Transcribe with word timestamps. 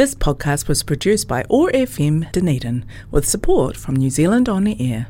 This 0.00 0.14
podcast 0.14 0.66
was 0.66 0.82
produced 0.82 1.28
by 1.28 1.44
OAR 1.50 1.70
FM 1.72 2.32
Dunedin 2.32 2.86
with 3.10 3.28
support 3.28 3.76
from 3.76 3.96
New 3.96 4.08
Zealand 4.08 4.48
On 4.48 4.64
the 4.64 4.74
Air. 4.80 5.08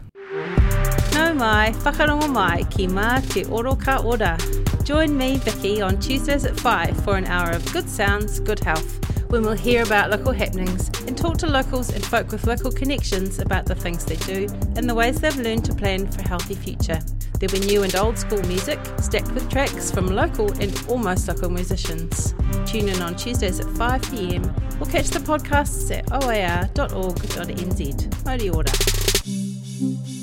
Nau 1.12 1.32
mai, 1.32 1.72
whakarongo 1.84 2.28
mai 2.28 2.64
ki 2.70 2.88
mā 2.88 3.22
te 3.32 3.44
oro 3.44 3.76
ka 3.76 4.02
ora. 4.04 4.36
Join 4.82 5.16
me, 5.16 5.36
Vicky, 5.36 5.80
on 5.80 6.00
Tuesdays 6.00 6.44
at 6.44 6.58
5 6.58 7.04
for 7.04 7.16
an 7.16 7.24
hour 7.26 7.50
of 7.50 7.72
good 7.72 7.88
sounds, 7.88 8.40
good 8.40 8.58
health, 8.58 8.98
when 9.30 9.42
we'll 9.42 9.52
hear 9.52 9.84
about 9.84 10.10
local 10.10 10.32
happenings 10.32 10.88
and 11.06 11.16
talk 11.16 11.38
to 11.38 11.46
locals 11.46 11.90
and 11.90 12.04
folk 12.04 12.32
with 12.32 12.48
local 12.48 12.72
connections 12.72 13.38
about 13.38 13.66
the 13.66 13.76
things 13.76 14.04
they 14.04 14.16
do 14.16 14.48
and 14.74 14.90
the 14.90 14.94
ways 14.96 15.20
they've 15.20 15.36
learned 15.36 15.64
to 15.66 15.72
plan 15.72 16.10
for 16.10 16.22
a 16.22 16.26
healthy 16.26 16.56
future. 16.56 16.98
There'll 17.40 17.58
be 17.58 17.66
new 17.66 17.82
and 17.82 17.96
old 17.96 18.18
school 18.18 18.42
music, 18.42 18.78
stacked 18.98 19.32
with 19.32 19.48
tracks 19.48 19.90
from 19.90 20.08
local 20.08 20.52
and 20.60 20.78
almost 20.88 21.26
local 21.26 21.48
musicians. 21.48 22.34
Tune 22.66 22.90
in 22.90 23.00
on 23.00 23.16
Tuesdays 23.16 23.60
at 23.60 23.66
5pm 23.66 24.44
or 24.78 24.84
catch 24.84 25.08
the 25.08 25.20
podcasts 25.20 25.90
at 25.90 26.04
oar.org.nz. 26.12 27.80
Mauri 28.26 28.50
ora. 28.50 30.19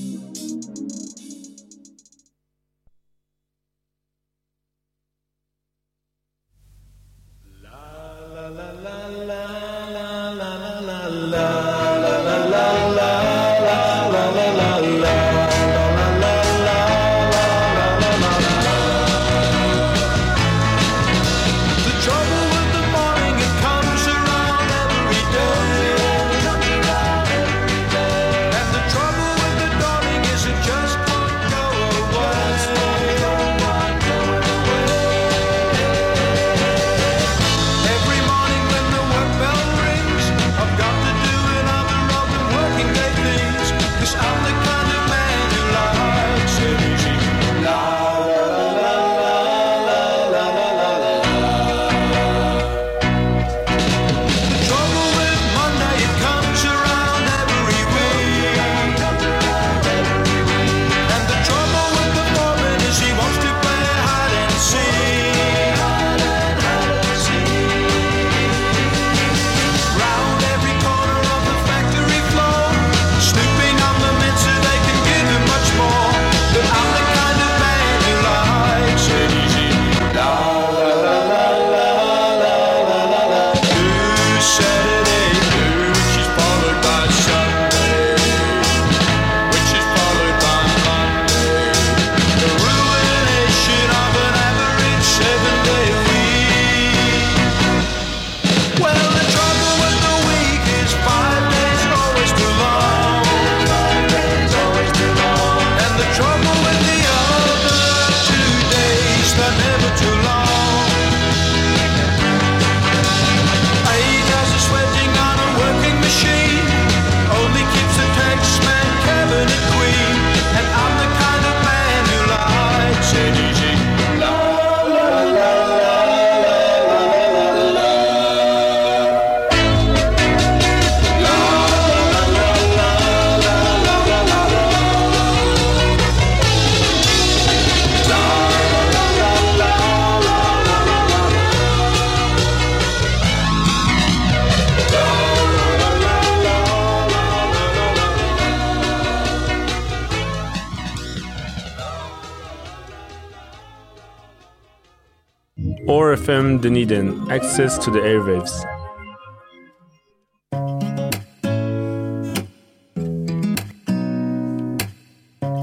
FM 156.58 156.62
Dunedin, 156.62 157.32
access 157.32 157.78
to 157.78 157.92
the 157.92 158.00
airwaves. 158.00 158.66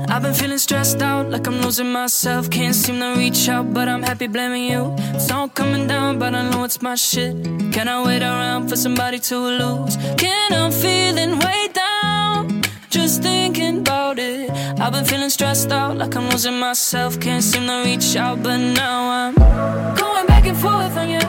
I've 0.09 0.23
been 0.23 0.35
feeling 0.35 0.59
stressed 0.59 1.03
out, 1.03 1.31
like 1.31 1.47
I'm 1.47 1.61
losing 1.63 1.91
myself. 1.93 2.51
Can't 2.51 2.75
seem 2.75 3.01
to 3.01 3.15
reach 3.17 3.49
out, 3.49 3.73
but 3.75 3.89
I'm 3.89 4.03
happy 4.03 4.29
blaming 4.29 4.65
you. 4.71 4.95
It's 5.15 5.31
all 5.31 5.49
coming 5.49 5.87
down, 5.87 6.19
but 6.19 6.35
I 6.35 6.49
know 6.51 6.65
it's 6.65 6.81
my 6.81 6.95
shit. 6.95 7.35
Can 7.73 7.89
I 7.89 8.05
wait 8.05 8.23
around 8.23 8.69
for 8.69 8.77
somebody 8.77 9.19
to 9.19 9.39
lose? 9.39 9.97
Can 10.17 10.53
I'm 10.53 10.71
feeling 10.71 11.39
way 11.39 11.69
down, 11.73 12.63
just 12.91 13.23
thinking 13.23 13.79
about 13.81 14.19
it. 14.19 14.51
I've 14.81 14.93
been 14.93 15.05
feeling 15.05 15.31
stressed 15.31 15.73
out, 15.73 15.97
like 15.97 16.15
I'm 16.15 16.29
losing 16.31 16.59
myself. 16.59 17.19
Can't 17.19 17.43
seem 17.43 17.67
to 17.67 17.83
reach 17.85 18.17
out, 18.17 18.43
but 18.43 18.59
now 18.59 19.11
I'm 19.11 19.35
going 19.35 20.27
back 20.27 20.34
and 20.34 20.34
forth 20.65 20.97
on 20.97 21.09
you. 21.11 21.25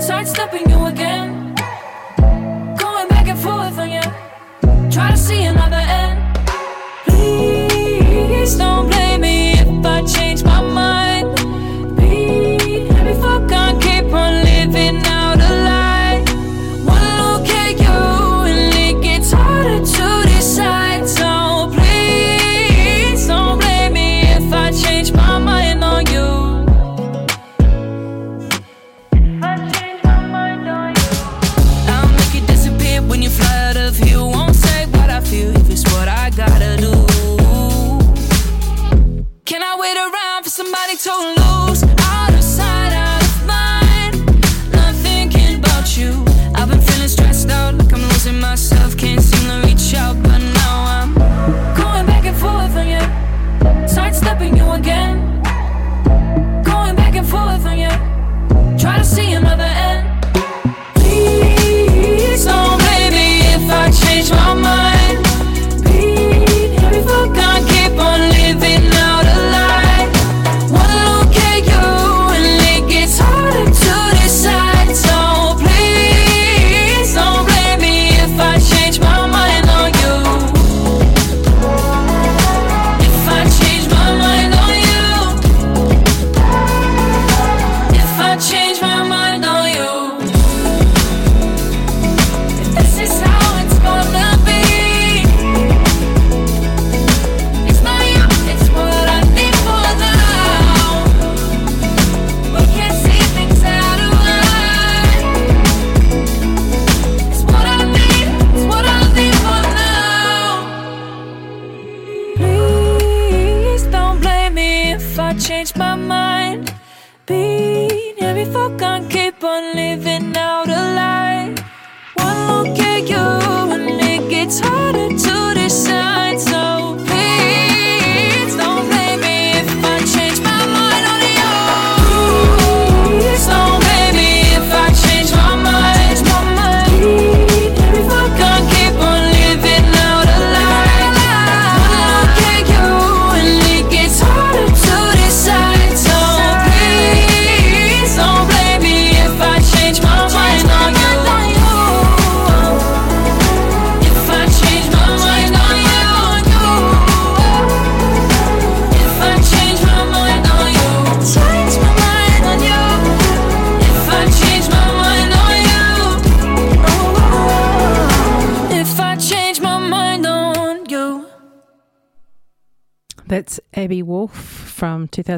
Sidestepping 0.00 0.66
you 0.70 0.86
again. 0.86 1.54
Going 2.82 3.08
back 3.14 3.26
and 3.32 3.38
forth 3.38 3.78
on 3.78 3.90
you. 3.96 4.06
Try 4.90 5.10
to 5.10 5.16
see 5.28 5.42
another 5.44 5.82
end. 6.00 6.16
Please 7.06 8.56
don't 8.56 8.86
blame 8.88 9.05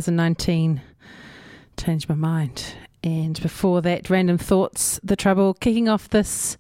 2019. 0.06 0.80
Changed 1.76 2.08
my 2.08 2.14
mind. 2.14 2.74
And 3.02 3.40
before 3.42 3.82
that, 3.82 4.08
Random 4.08 4.38
Thoughts, 4.38 5.00
The 5.02 5.16
Trouble, 5.16 5.54
kicking 5.54 5.88
off 5.88 6.08
this 6.08 6.56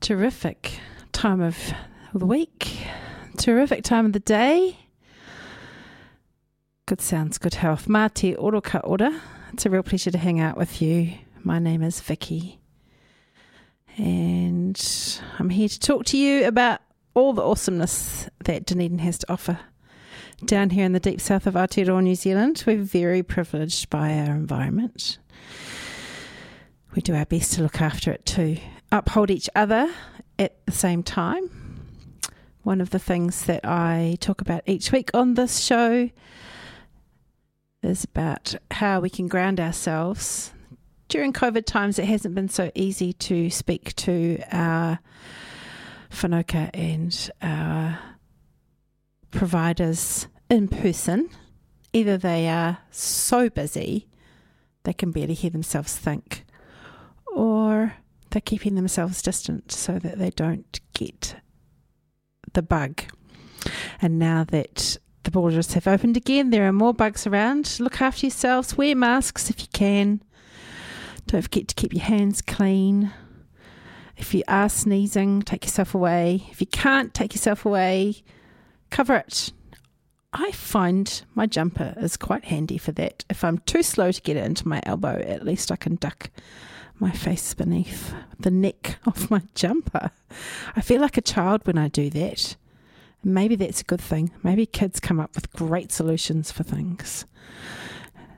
terrific 0.00 0.78
time 1.12 1.42
of 1.42 1.56
the 2.14 2.24
week, 2.24 2.86
terrific 3.36 3.84
time 3.84 4.06
of 4.06 4.12
the 4.14 4.20
day. 4.20 4.78
Good 6.86 7.02
sounds, 7.02 7.36
good 7.36 7.54
health. 7.54 7.86
Mā 7.86 8.12
te 8.12 8.34
oro 8.34 8.62
ka 8.62 8.78
ora. 8.78 9.20
It's 9.52 9.66
a 9.66 9.70
real 9.70 9.82
pleasure 9.82 10.10
to 10.10 10.18
hang 10.18 10.40
out 10.40 10.56
with 10.56 10.80
you. 10.80 11.12
My 11.42 11.58
name 11.58 11.82
is 11.82 12.00
Vicky. 12.00 12.60
And 13.98 14.78
I'm 15.38 15.50
here 15.50 15.68
to 15.68 15.80
talk 15.80 16.06
to 16.06 16.16
you 16.16 16.46
about 16.46 16.80
all 17.12 17.34
the 17.34 17.42
awesomeness 17.42 18.30
that 18.44 18.64
Dunedin 18.64 19.00
has 19.00 19.18
to 19.18 19.32
offer. 19.32 19.58
Down 20.44 20.68
here 20.68 20.84
in 20.84 20.92
the 20.92 21.00
deep 21.00 21.20
south 21.20 21.46
of 21.46 21.54
Aotearoa, 21.54 22.02
New 22.02 22.14
Zealand, 22.14 22.62
we're 22.66 22.76
very 22.76 23.22
privileged 23.22 23.88
by 23.88 24.18
our 24.18 24.34
environment. 24.34 25.16
We 26.94 27.00
do 27.00 27.14
our 27.14 27.24
best 27.24 27.54
to 27.54 27.62
look 27.62 27.80
after 27.80 28.12
it 28.12 28.26
too, 28.26 28.58
uphold 28.92 29.30
each 29.30 29.48
other 29.56 29.90
at 30.38 30.64
the 30.66 30.72
same 30.72 31.02
time. 31.02 31.48
One 32.64 32.82
of 32.82 32.90
the 32.90 32.98
things 32.98 33.46
that 33.46 33.64
I 33.64 34.18
talk 34.20 34.42
about 34.42 34.62
each 34.66 34.92
week 34.92 35.10
on 35.14 35.34
this 35.34 35.60
show 35.64 36.10
is 37.82 38.04
about 38.04 38.54
how 38.72 39.00
we 39.00 39.08
can 39.08 39.28
ground 39.28 39.58
ourselves. 39.58 40.52
During 41.08 41.32
COVID 41.32 41.64
times, 41.64 41.98
it 41.98 42.04
hasn't 42.04 42.34
been 42.34 42.50
so 42.50 42.70
easy 42.74 43.14
to 43.14 43.48
speak 43.48 43.96
to 43.96 44.38
our 44.52 44.98
whanaunga 46.10 46.70
and 46.74 47.30
our 47.40 47.98
providers 49.30 50.28
in 50.48 50.68
person. 50.68 51.28
Either 51.92 52.16
they 52.18 52.48
are 52.48 52.78
so 52.90 53.48
busy 53.48 54.08
they 54.86 54.92
can 54.92 55.10
barely 55.10 55.34
hear 55.34 55.50
themselves 55.50 55.96
think, 55.96 56.44
or 57.34 57.94
they're 58.30 58.40
keeping 58.40 58.76
themselves 58.76 59.20
distant 59.20 59.72
so 59.72 59.98
that 59.98 60.18
they 60.18 60.30
don't 60.30 60.80
get 60.94 61.36
the 62.52 62.62
bug. 62.62 63.02
And 64.00 64.18
now 64.18 64.44
that 64.44 64.96
the 65.24 65.30
borders 65.32 65.74
have 65.74 65.88
opened 65.88 66.16
again, 66.16 66.50
there 66.50 66.68
are 66.68 66.72
more 66.72 66.94
bugs 66.94 67.26
around. 67.26 67.78
Look 67.80 68.00
after 68.00 68.26
yourselves, 68.26 68.78
wear 68.78 68.94
masks 68.94 69.50
if 69.50 69.60
you 69.60 69.68
can. 69.72 70.22
Don't 71.26 71.42
forget 71.42 71.66
to 71.68 71.74
keep 71.74 71.92
your 71.92 72.04
hands 72.04 72.40
clean. 72.40 73.12
If 74.16 74.32
you 74.32 74.44
are 74.46 74.68
sneezing, 74.68 75.42
take 75.42 75.64
yourself 75.64 75.94
away. 75.94 76.46
If 76.50 76.60
you 76.60 76.68
can't 76.68 77.12
take 77.12 77.34
yourself 77.34 77.66
away, 77.66 78.22
cover 78.90 79.16
it. 79.16 79.52
I 80.32 80.50
find 80.52 81.22
my 81.34 81.46
jumper 81.46 81.94
is 81.96 82.16
quite 82.16 82.44
handy 82.44 82.78
for 82.78 82.92
that. 82.92 83.24
If 83.30 83.42
I'm 83.42 83.58
too 83.58 83.82
slow 83.82 84.12
to 84.12 84.20
get 84.20 84.36
it 84.36 84.44
into 84.44 84.68
my 84.68 84.82
elbow, 84.84 85.16
at 85.26 85.44
least 85.44 85.72
I 85.72 85.76
can 85.76 85.96
duck 85.96 86.30
my 86.98 87.10
face 87.10 87.54
beneath 87.54 88.14
the 88.38 88.50
neck 88.50 88.98
of 89.06 89.30
my 89.30 89.42
jumper. 89.54 90.10
I 90.74 90.80
feel 90.80 91.00
like 91.00 91.16
a 91.16 91.22
child 91.22 91.66
when 91.66 91.78
I 91.78 91.88
do 91.88 92.10
that. 92.10 92.56
Maybe 93.24 93.56
that's 93.56 93.80
a 93.80 93.84
good 93.84 94.00
thing. 94.00 94.30
Maybe 94.42 94.66
kids 94.66 95.00
come 95.00 95.18
up 95.18 95.34
with 95.34 95.52
great 95.52 95.90
solutions 95.90 96.52
for 96.52 96.62
things. 96.62 97.24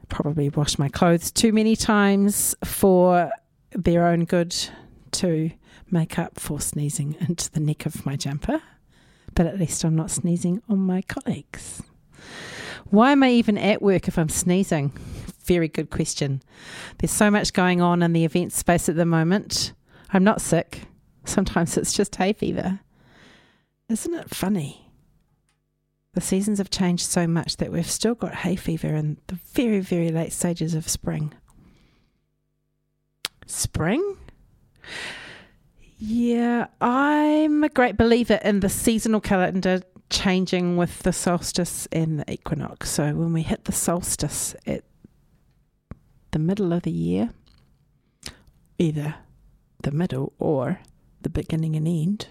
Probably 0.08 0.48
wash 0.48 0.78
my 0.78 0.88
clothes 0.88 1.30
too 1.30 1.52
many 1.52 1.76
times 1.76 2.54
for 2.64 3.30
their 3.72 4.06
own 4.06 4.24
good 4.24 4.54
to 5.12 5.50
make 5.90 6.18
up 6.18 6.38
for 6.38 6.60
sneezing 6.60 7.16
into 7.28 7.50
the 7.50 7.60
neck 7.60 7.86
of 7.86 8.06
my 8.06 8.16
jumper. 8.16 8.62
But 9.34 9.46
at 9.46 9.58
least 9.58 9.84
I'm 9.84 9.96
not 9.96 10.10
sneezing 10.10 10.62
on 10.68 10.78
my 10.78 11.02
colleagues. 11.02 11.82
Why 12.90 13.12
am 13.12 13.22
I 13.22 13.30
even 13.30 13.58
at 13.58 13.82
work 13.82 14.08
if 14.08 14.18
I'm 14.18 14.28
sneezing? 14.28 14.92
Very 15.44 15.68
good 15.68 15.90
question. 15.90 16.42
There's 16.98 17.10
so 17.10 17.30
much 17.30 17.52
going 17.52 17.80
on 17.80 18.02
in 18.02 18.12
the 18.12 18.24
event 18.24 18.52
space 18.52 18.88
at 18.88 18.96
the 18.96 19.06
moment. 19.06 19.72
I'm 20.12 20.24
not 20.24 20.40
sick. 20.40 20.82
Sometimes 21.24 21.76
it's 21.76 21.92
just 21.92 22.16
hay 22.16 22.32
fever. 22.32 22.80
Isn't 23.88 24.14
it 24.14 24.30
funny? 24.30 24.90
The 26.14 26.20
seasons 26.20 26.58
have 26.58 26.70
changed 26.70 27.04
so 27.06 27.26
much 27.26 27.58
that 27.58 27.70
we've 27.70 27.90
still 27.90 28.14
got 28.14 28.34
hay 28.34 28.56
fever 28.56 28.94
in 28.94 29.18
the 29.26 29.38
very, 29.52 29.80
very 29.80 30.10
late 30.10 30.32
stages 30.32 30.74
of 30.74 30.88
spring. 30.88 31.32
Spring? 33.46 34.16
Yeah, 36.00 36.68
I'm 36.80 37.64
a 37.64 37.68
great 37.68 37.96
believer 37.96 38.38
in 38.44 38.60
the 38.60 38.68
seasonal 38.68 39.20
calendar 39.20 39.82
changing 40.10 40.76
with 40.76 41.00
the 41.00 41.12
solstice 41.12 41.88
and 41.90 42.20
the 42.20 42.32
equinox. 42.32 42.90
So 42.90 43.14
when 43.14 43.32
we 43.32 43.42
hit 43.42 43.64
the 43.64 43.72
solstice 43.72 44.54
at 44.64 44.84
the 46.30 46.38
middle 46.38 46.72
of 46.72 46.82
the 46.82 46.92
year, 46.92 47.30
either 48.78 49.16
the 49.82 49.90
middle 49.90 50.32
or 50.38 50.78
the 51.22 51.30
beginning 51.30 51.74
and 51.74 51.88
end, 51.88 52.28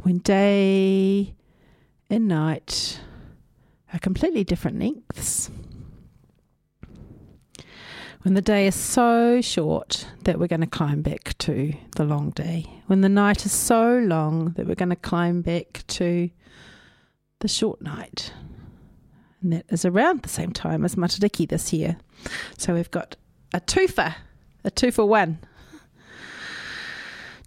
when 0.00 0.18
day 0.18 1.34
and 2.08 2.28
night 2.28 2.98
are 3.92 3.98
completely 3.98 4.42
different 4.42 4.78
lengths. 4.78 5.50
When 8.22 8.34
the 8.34 8.40
day 8.40 8.68
is 8.68 8.76
so 8.76 9.40
short 9.40 10.06
that 10.22 10.38
we're 10.38 10.46
going 10.46 10.60
to 10.60 10.66
climb 10.68 11.02
back 11.02 11.36
to 11.38 11.74
the 11.96 12.04
long 12.04 12.30
day. 12.30 12.70
When 12.86 13.00
the 13.00 13.08
night 13.08 13.44
is 13.44 13.50
so 13.50 13.98
long 13.98 14.50
that 14.52 14.68
we're 14.68 14.76
going 14.76 14.90
to 14.90 14.96
climb 14.96 15.42
back 15.42 15.82
to 15.88 16.30
the 17.40 17.48
short 17.48 17.82
night. 17.82 18.32
And 19.42 19.52
that 19.54 19.64
is 19.70 19.84
around 19.84 20.22
the 20.22 20.28
same 20.28 20.52
time 20.52 20.84
as 20.84 20.94
Matariki 20.94 21.48
this 21.48 21.72
year. 21.72 21.96
So 22.58 22.74
we've 22.74 22.92
got 22.92 23.16
a 23.52 23.60
twofer, 23.60 24.14
a 24.62 24.70
two 24.70 24.92
for 24.92 25.04
one. 25.04 25.40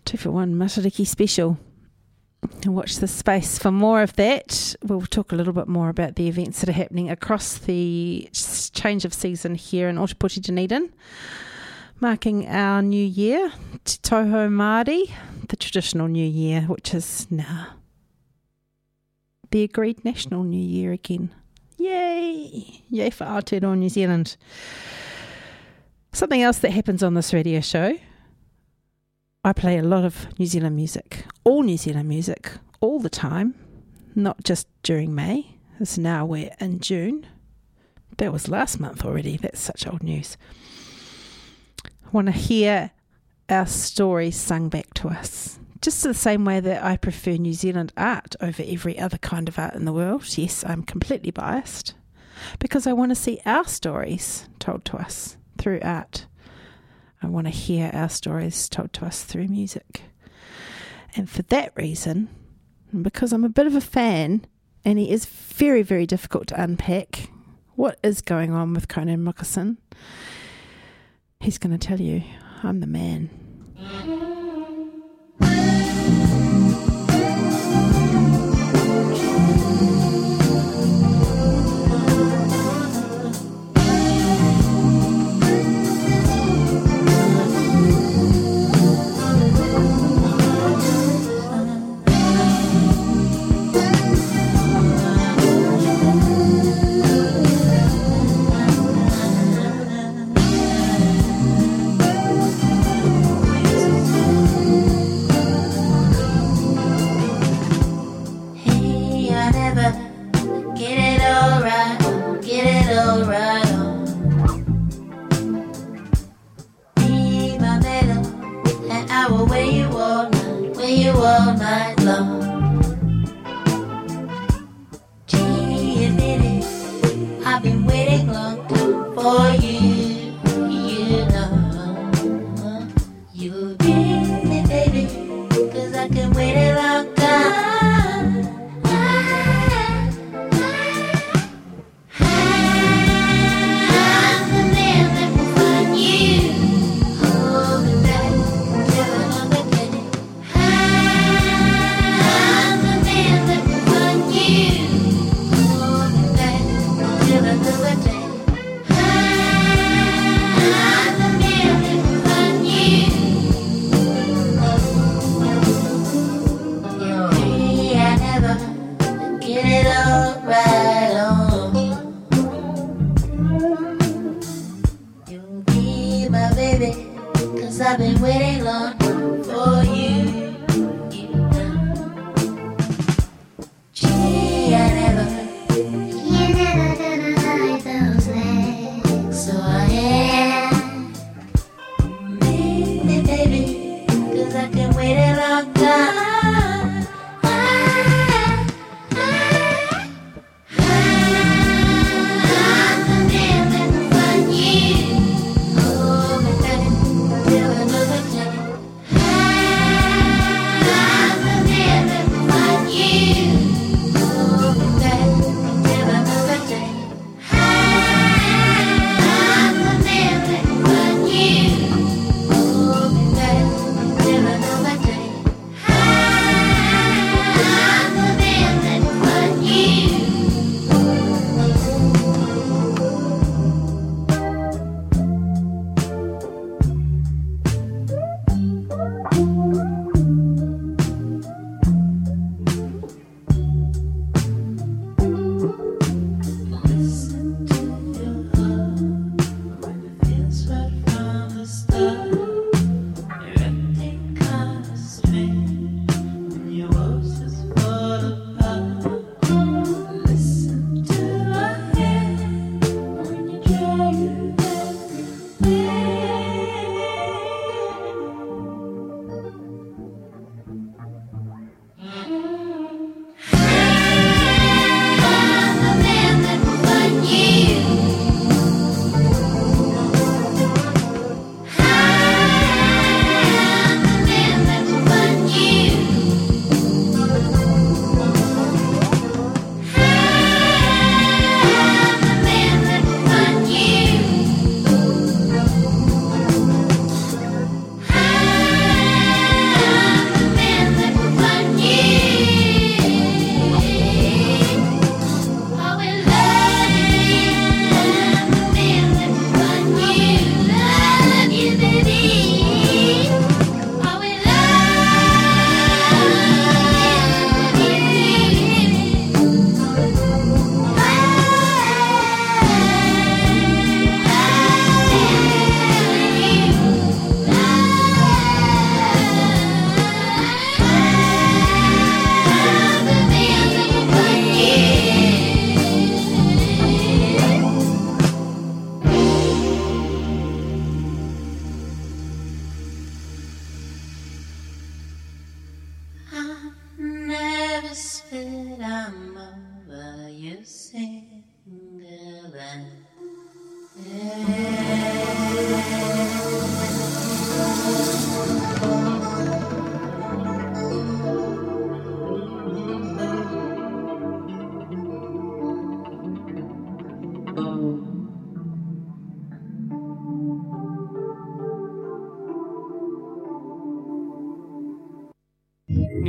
Two 0.03 0.17
for 0.17 0.31
one 0.31 0.55
Matariki 0.55 1.07
special. 1.07 1.57
And 2.63 2.75
watch 2.75 2.97
this 2.97 3.11
space 3.11 3.57
for 3.59 3.71
more 3.71 4.01
of 4.01 4.13
that. 4.15 4.75
We'll 4.83 5.01
talk 5.01 5.31
a 5.31 5.35
little 5.35 5.53
bit 5.53 5.67
more 5.67 5.89
about 5.89 6.15
the 6.15 6.27
events 6.27 6.59
that 6.59 6.69
are 6.69 6.73
happening 6.73 7.09
across 7.09 7.57
the 7.57 8.29
change 8.73 9.05
of 9.05 9.13
season 9.13 9.55
here 9.55 9.87
in 9.87 9.97
Ōtepoti 9.97 10.41
Dunedin, 10.41 10.91
marking 11.99 12.47
our 12.47 12.81
new 12.81 13.05
year, 13.05 13.51
Te 13.83 13.97
Tau 14.01 14.25
Hou 14.25 14.49
Māori, 14.49 15.11
the 15.47 15.55
traditional 15.55 16.07
new 16.07 16.25
year, 16.25 16.61
which 16.61 16.93
is 16.93 17.27
now 17.29 17.67
the 19.51 19.63
agreed 19.63 20.03
national 20.03 20.43
new 20.43 20.57
year 20.57 20.91
again. 20.91 21.33
Yay! 21.77 22.83
Yay 22.89 23.09
for 23.09 23.25
Aotearoa 23.25 23.77
New 23.77 23.89
Zealand. 23.89 24.37
Something 26.13 26.41
else 26.41 26.59
that 26.59 26.71
happens 26.71 27.03
on 27.03 27.13
this 27.13 27.33
radio 27.33 27.61
show 27.61 27.97
I 29.45 29.53
play 29.53 29.77
a 29.77 29.83
lot 29.83 30.03
of 30.03 30.39
New 30.39 30.47
Zealand 30.47 30.75
music, 30.75 31.23
all 31.43 31.61
New 31.61 31.77
Zealand 31.77 32.09
music, 32.09 32.53
all 32.81 32.99
the 32.99 33.11
time, 33.11 33.53
not 34.15 34.43
just 34.43 34.67
during 34.81 35.13
May. 35.13 35.59
It's 35.79 35.99
now 35.99 36.25
we're 36.25 36.49
in 36.59 36.79
June. 36.79 37.27
That 38.17 38.33
was 38.33 38.47
last 38.49 38.79
month 38.79 39.05
already. 39.05 39.37
That's 39.37 39.59
such 39.59 39.85
old 39.85 40.01
news. 40.01 40.35
I 41.85 42.09
want 42.11 42.25
to 42.25 42.31
hear 42.31 42.89
our 43.47 43.67
stories 43.67 44.35
sung 44.35 44.67
back 44.67 44.95
to 44.95 45.09
us. 45.09 45.59
Just 45.79 46.01
the 46.01 46.15
same 46.15 46.43
way 46.43 46.59
that 46.59 46.83
I 46.83 46.97
prefer 46.97 47.33
New 47.33 47.53
Zealand 47.53 47.93
art 47.95 48.35
over 48.41 48.63
every 48.65 48.97
other 48.97 49.19
kind 49.19 49.47
of 49.47 49.59
art 49.59 49.75
in 49.75 49.85
the 49.85 49.93
world. 49.93 50.25
Yes, 50.35 50.63
I'm 50.65 50.81
completely 50.81 51.29
biased 51.29 51.93
because 52.57 52.87
I 52.87 52.93
want 52.93 53.11
to 53.11 53.15
see 53.15 53.39
our 53.45 53.65
stories 53.65 54.49
told 54.57 54.85
to 54.85 54.97
us 54.97 55.37
through 55.59 55.81
art. 55.83 56.25
I 57.21 57.27
want 57.27 57.47
to 57.47 57.51
hear 57.51 57.89
our 57.93 58.09
stories 58.09 58.69
told 58.69 58.93
to 58.93 59.05
us 59.05 59.23
through 59.23 59.47
music. 59.47 60.01
And 61.15 61.29
for 61.29 61.43
that 61.43 61.71
reason, 61.75 62.29
because 63.01 63.33
I'm 63.33 63.45
a 63.45 63.49
bit 63.49 63.67
of 63.67 63.75
a 63.75 63.81
fan, 63.81 64.45
and 64.83 64.99
he 64.99 65.09
is 65.09 65.25
very, 65.25 65.81
very 65.81 66.05
difficult 66.05 66.47
to 66.47 66.61
unpack 66.61 67.29
what 67.75 67.99
is 68.03 68.21
going 68.21 68.53
on 68.53 68.73
with 68.73 68.87
Connan 68.87 69.23
Mockasin, 69.23 69.77
he's 71.39 71.57
going 71.57 71.77
to 71.77 71.87
tell 71.87 71.99
you, 71.99 72.23
I'm 72.63 72.79
the 72.79 72.87
man. 72.87 73.29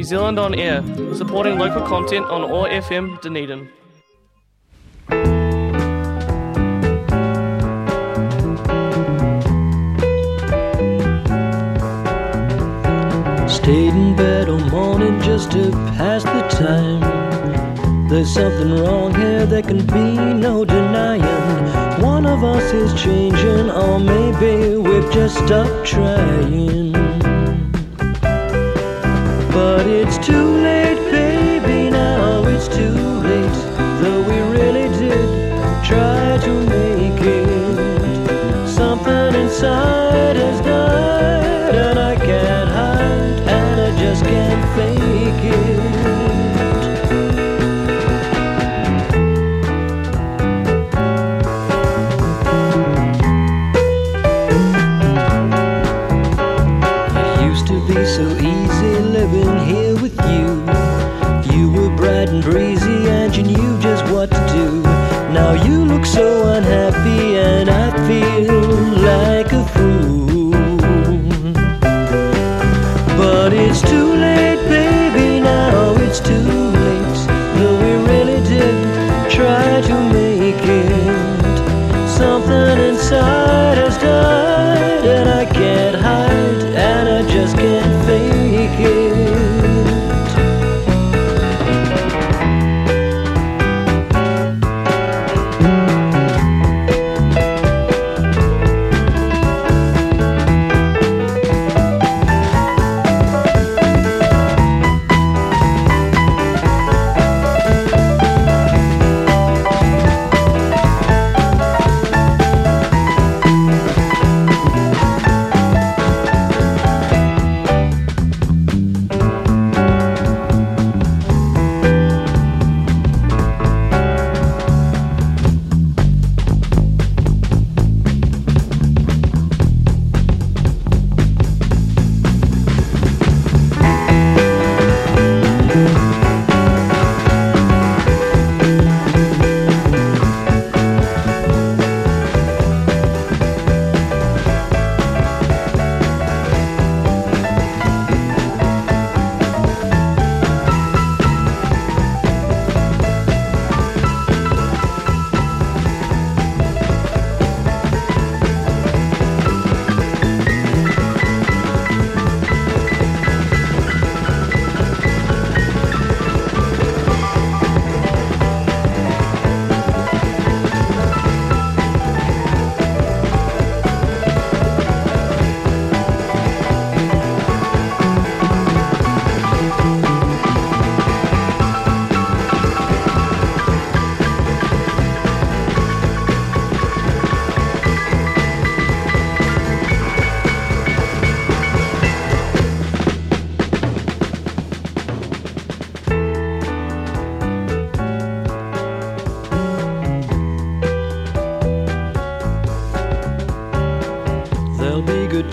Zealand 0.06 0.38
On 0.38 0.54
Air, 0.54 0.84
supporting 1.16 1.58
local 1.58 1.82
content 1.82 2.26
on 2.26 2.42
OAR 2.44 2.68
FM 2.68 3.20
Dunedin. 3.22 3.68
Stayed 13.48 13.94
in 13.94 14.14
bed 14.14 14.48
all 14.48 14.60
morning 14.70 15.20
just 15.22 15.50
to 15.50 15.72
pass 15.98 16.22
the 16.22 16.42
time. 16.56 18.08
There's 18.08 18.32
something 18.32 18.76
wrong 18.84 19.12
here, 19.12 19.44
there 19.44 19.62
can 19.62 19.84
be 19.86 20.14
no 20.34 20.64
denying. 20.64 22.00
One 22.00 22.26
of 22.26 22.44
us 22.44 22.72
is 22.72 22.94
changing, 22.94 23.70
or 23.70 23.98
maybe 23.98 24.76
we've 24.76 25.10
just 25.10 25.34
stopped 25.38 25.84
trying 25.84 26.46
but 29.56 29.86
it's 29.86 30.18
too 30.18 30.45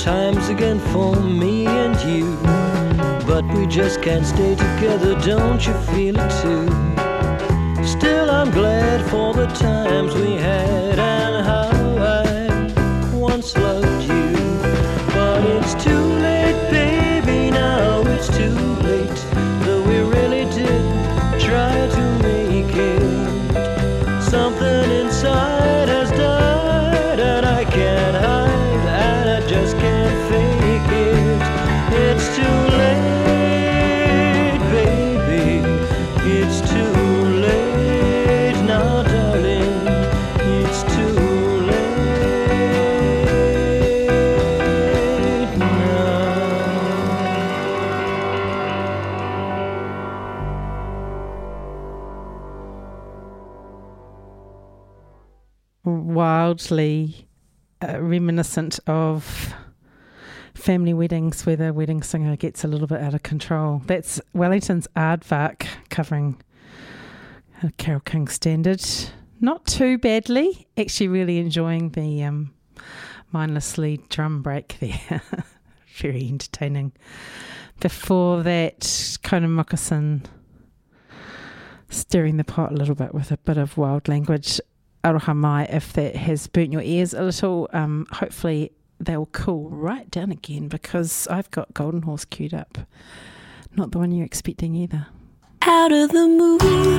times 0.04 0.50
again 0.50 0.80
for 0.92 1.16
me 1.16 1.66
and 1.66 1.96
you. 2.02 2.36
But 3.26 3.46
we 3.56 3.66
just 3.66 4.02
can't 4.02 4.26
stay 4.26 4.54
together, 4.54 5.18
don't 5.22 5.66
you 5.66 5.74
feel 5.94 6.16
it 6.20 6.30
too? 6.42 6.68
Still, 7.86 8.30
I'm 8.30 8.52
glad 8.52 9.10
for 9.10 9.34
the 9.34 9.48
times 9.48 10.13
we 10.16 10.34
had 10.34 11.00
wildly 56.54 57.28
uh, 57.82 58.00
reminiscent 58.00 58.80
of 58.86 59.56
family 60.54 60.94
weddings 60.94 61.48
where 61.48 61.56
the 61.56 61.74
wedding 61.74 62.04
singer 62.04 62.36
gets 62.36 62.63
a 62.63 62.68
little 62.68 62.86
bit 62.86 63.02
out 63.02 63.16
of 63.16 63.24
control. 63.24 63.82
That's 63.88 64.22
Wellington's 64.36 64.88
Aardvark 64.96 65.66
covering 65.89 66.39
uh, 67.63 67.70
Carole 67.78 68.02
King 68.02 68.28
standard. 68.28 68.86
Not 69.42 69.66
too 69.66 69.98
badly. 69.98 70.68
Actually, 70.78 71.08
really 71.08 71.39
enjoying 71.39 71.89
the 71.89 72.24
um, 72.24 72.54
mindless 73.32 73.80
lead 73.80 74.08
drum 74.10 74.44
break 74.44 74.78
there. 74.80 75.24
Very 75.98 76.28
entertaining. 76.28 76.92
Before 77.80 78.44
that, 78.44 78.82
Connan 79.24 79.56
Mockasin 79.56 80.26
stirring 81.89 82.38
the 82.38 82.44
pot 82.44 82.72
a 82.72 82.76
little 82.76 82.94
bit 82.94 83.12
with 83.16 83.32
a 83.32 83.38
bit 83.38 83.58
of 83.58 83.76
wild 83.76 84.08
language. 84.08 84.62
Aroha 85.04 85.36
mai, 85.36 85.66
if 85.66 85.94
that 85.94 86.16
has 86.16 86.48
burnt 86.48 86.72
your 86.72 86.82
ears 86.82 87.13
a 87.13 87.24
little, 87.24 87.70
um, 87.74 88.08
hopefully 88.12 88.72
they'll 89.00 89.26
cool 89.28 89.70
right 89.70 90.10
down 90.10 90.32
again 90.32 90.70
because 90.70 91.28
I've 91.28 91.52
got 91.52 91.74
Golden 91.74 92.04
Horse 92.04 92.26
queued 92.26 92.54
up. 92.54 92.78
Not 93.76 93.92
the 93.92 94.00
one 94.00 94.12
you're 94.12 94.26
expecting 94.26 94.76
either. 94.76 95.08
Out 95.62 95.92
of 95.92 96.12
the 96.12 96.28
moon 96.28 96.92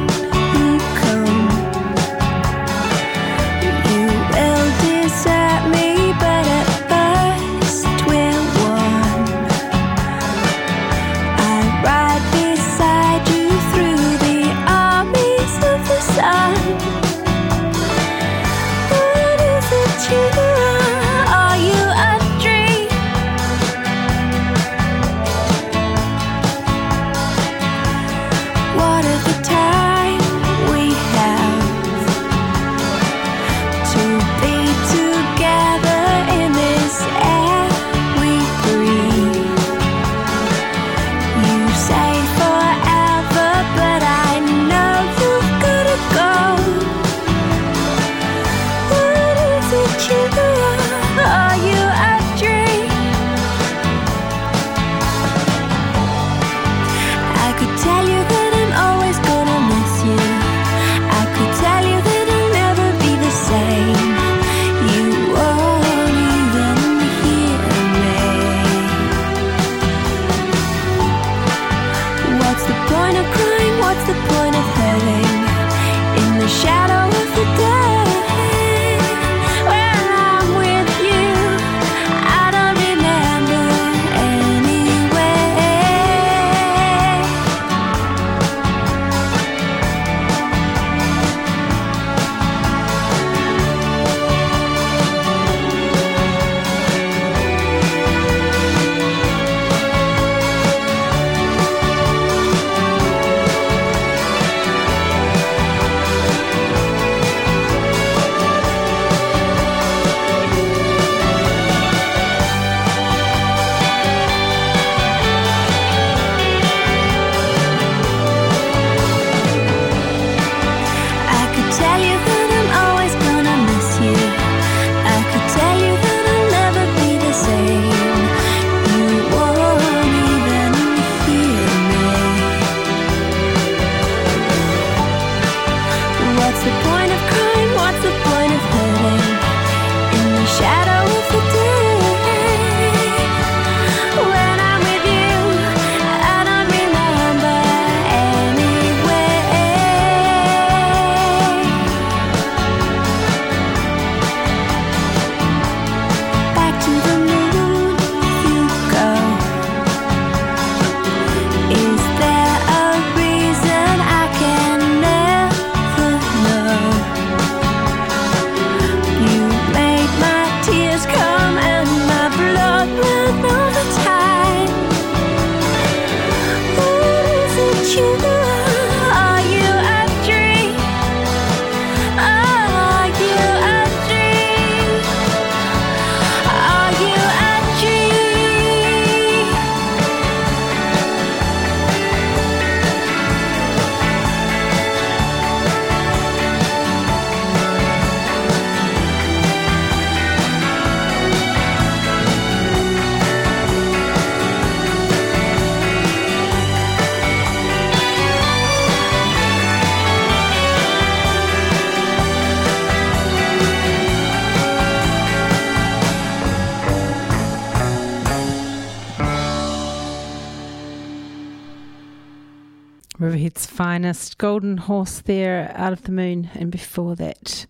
Riverhead's 223.55 223.67
finest 223.67 224.38
golden 224.38 224.79
horse 224.79 225.21
there 225.21 225.73
out 225.77 225.93
of 225.93 226.03
the 226.03 226.11
moon, 226.11 226.51
and 226.55 226.73
before 226.73 227.14
that, 227.14 227.67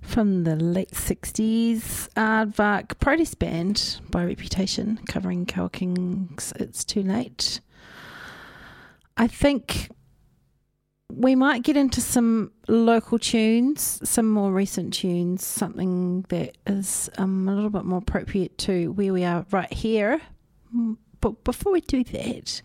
from 0.00 0.44
the 0.44 0.56
late 0.56 0.92
60s, 0.92 2.08
Aardvark 2.14 2.98
Protest 3.00 3.38
Band 3.38 4.00
by 4.10 4.24
reputation, 4.24 4.98
covering 5.06 5.44
Cal 5.44 5.68
King's 5.68 6.54
It's 6.56 6.84
Too 6.84 7.02
Late. 7.02 7.60
I 9.18 9.26
think 9.26 9.90
we 11.12 11.34
might 11.34 11.62
get 11.62 11.76
into 11.76 12.00
some 12.00 12.52
local 12.66 13.18
tunes, 13.18 14.00
some 14.08 14.30
more 14.30 14.52
recent 14.52 14.94
tunes, 14.94 15.44
something 15.44 16.22
that 16.30 16.56
is 16.66 17.10
um, 17.18 17.46
a 17.46 17.54
little 17.54 17.68
bit 17.68 17.84
more 17.84 17.98
appropriate 17.98 18.56
to 18.58 18.90
where 18.92 19.12
we 19.12 19.22
are 19.22 19.44
right 19.50 19.72
here. 19.72 20.22
But 21.20 21.44
before 21.44 21.72
we 21.72 21.82
do 21.82 22.04
that, 22.04 22.62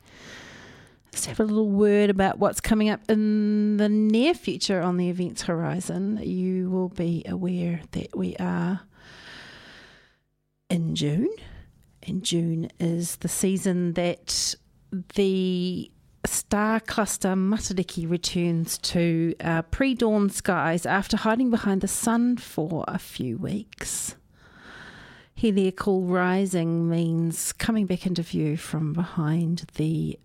Let's 1.12 1.26
have 1.26 1.40
a 1.40 1.44
little 1.44 1.70
word 1.70 2.10
about 2.10 2.40
what's 2.40 2.62
coming 2.62 2.90
up 2.90 3.02
in 3.10 3.78
the 3.78 3.90
near 3.90 4.34
future 4.34 4.82
on 4.82 4.98
the 4.98 5.10
events 5.10 5.44
horizon. 5.44 6.20
You 6.22 6.70
will 6.70 6.90
be 6.90 7.24
aware 7.28 7.82
that 7.92 8.16
we 8.16 8.36
are 8.38 8.82
in 10.70 10.96
June, 10.96 11.30
and 12.04 12.24
June 12.24 12.70
is 12.80 13.18
the 13.18 13.28
season 13.28 13.94
that 13.94 14.56
the 15.16 15.92
star 16.26 16.80
cluster 16.80 17.30
Matariki 17.30 18.10
returns 18.10 18.78
to 18.78 19.34
uh, 19.42 19.64
pre 19.64 19.96
dawn 19.96 20.30
skies 20.30 20.86
after 20.86 21.18
hiding 21.18 21.50
behind 21.50 21.82
the 21.82 21.88
sun 21.88 22.38
for 22.38 22.86
a 22.88 23.00
few 23.00 23.38
weeks. 23.38 24.16
Heliacal 25.38 26.10
rising 26.10 26.90
means 26.90 27.54
coming 27.54 27.86
back 27.86 28.06
into 28.06 28.22
view 28.22 28.58
from 28.58 28.94
behind 28.94 29.66
the 29.76 30.20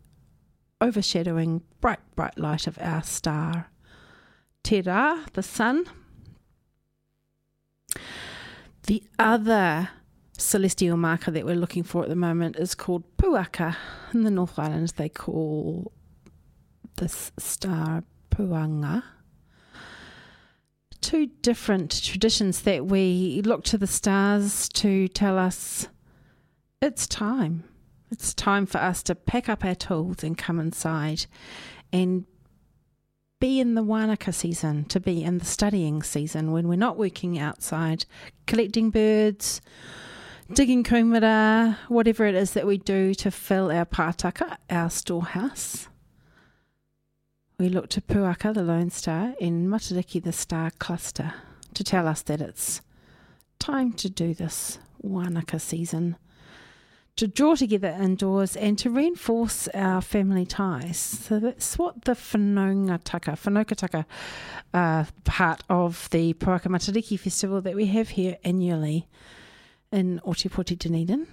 overshadowing 0.80 1.62
bright, 1.80 2.00
bright 2.14 2.38
light 2.38 2.66
of 2.66 2.78
our 2.80 3.02
star. 3.02 3.70
Te 4.62 4.80
the 4.80 5.42
sun. 5.42 5.84
The 8.86 9.02
other 9.18 9.90
celestial 10.36 10.96
marker 10.96 11.30
that 11.30 11.44
we're 11.44 11.54
looking 11.54 11.82
for 11.82 12.02
at 12.02 12.08
the 12.08 12.16
moment 12.16 12.56
is 12.56 12.74
called 12.74 13.04
Puaka. 13.16 13.76
In 14.12 14.22
the 14.22 14.30
North 14.30 14.58
Island, 14.58 14.94
they 14.96 15.08
call 15.08 15.92
this 16.96 17.32
star 17.38 18.04
Puanga. 18.30 19.02
Two 21.00 21.26
different 21.42 22.02
traditions 22.02 22.62
that 22.62 22.86
we 22.86 23.42
look 23.44 23.64
to 23.64 23.78
the 23.78 23.86
stars 23.86 24.68
to 24.70 25.08
tell 25.08 25.38
us 25.38 25.88
it's 26.80 27.06
time. 27.06 27.64
It's 28.10 28.34
time 28.34 28.66
for 28.66 28.78
us 28.78 29.02
to 29.04 29.14
pack 29.14 29.48
up 29.48 29.64
our 29.64 29.74
tools 29.74 30.22
and 30.22 30.38
come 30.38 30.60
inside 30.60 31.26
and 31.92 32.26
be 33.40 33.60
in 33.60 33.74
the 33.74 33.82
Wanaka 33.82 34.32
season, 34.32 34.84
to 34.86 35.00
be 35.00 35.22
in 35.22 35.38
the 35.38 35.44
studying 35.44 36.02
season 36.02 36.52
when 36.52 36.68
we're 36.68 36.76
not 36.76 36.96
working 36.96 37.38
outside, 37.38 38.06
collecting 38.46 38.90
birds, 38.90 39.60
digging 40.52 40.84
kumara, 40.84 41.76
whatever 41.88 42.24
it 42.26 42.34
is 42.34 42.52
that 42.52 42.66
we 42.66 42.78
do 42.78 43.14
to 43.14 43.30
fill 43.30 43.70
our 43.70 43.84
pātaka, 43.84 44.56
our 44.70 44.90
storehouse. 44.90 45.88
We 47.58 47.68
look 47.68 47.88
to 47.90 48.00
Puaka, 48.00 48.52
the 48.52 48.62
Lone 48.62 48.90
Star, 48.90 49.34
and 49.40 49.68
Matariki, 49.68 50.22
the 50.22 50.32
Star 50.32 50.70
Cluster, 50.78 51.34
to 51.74 51.84
tell 51.84 52.08
us 52.08 52.22
that 52.22 52.40
it's 52.40 52.80
time 53.58 53.92
to 53.92 54.10
do 54.10 54.34
this 54.34 54.78
Wanaka 55.02 55.58
season 55.58 56.16
to 57.16 57.28
draw 57.28 57.54
together 57.54 57.96
indoors 58.00 58.56
and 58.56 58.76
to 58.78 58.90
reinforce 58.90 59.68
our 59.68 60.00
family 60.00 60.44
ties. 60.44 60.98
So 60.98 61.38
that's 61.38 61.78
what 61.78 62.04
the 62.04 62.12
Whanongataka, 62.12 63.38
Whanokataka 63.38 64.04
uh, 64.72 65.04
part 65.22 65.62
of 65.68 66.08
the 66.10 66.34
Puaka 66.34 66.66
Matariki 66.66 67.18
festival 67.18 67.60
that 67.60 67.76
we 67.76 67.86
have 67.86 68.10
here 68.10 68.36
annually 68.42 69.06
in 69.92 70.20
Ōtepoti, 70.26 70.76
Dunedin. 70.76 71.28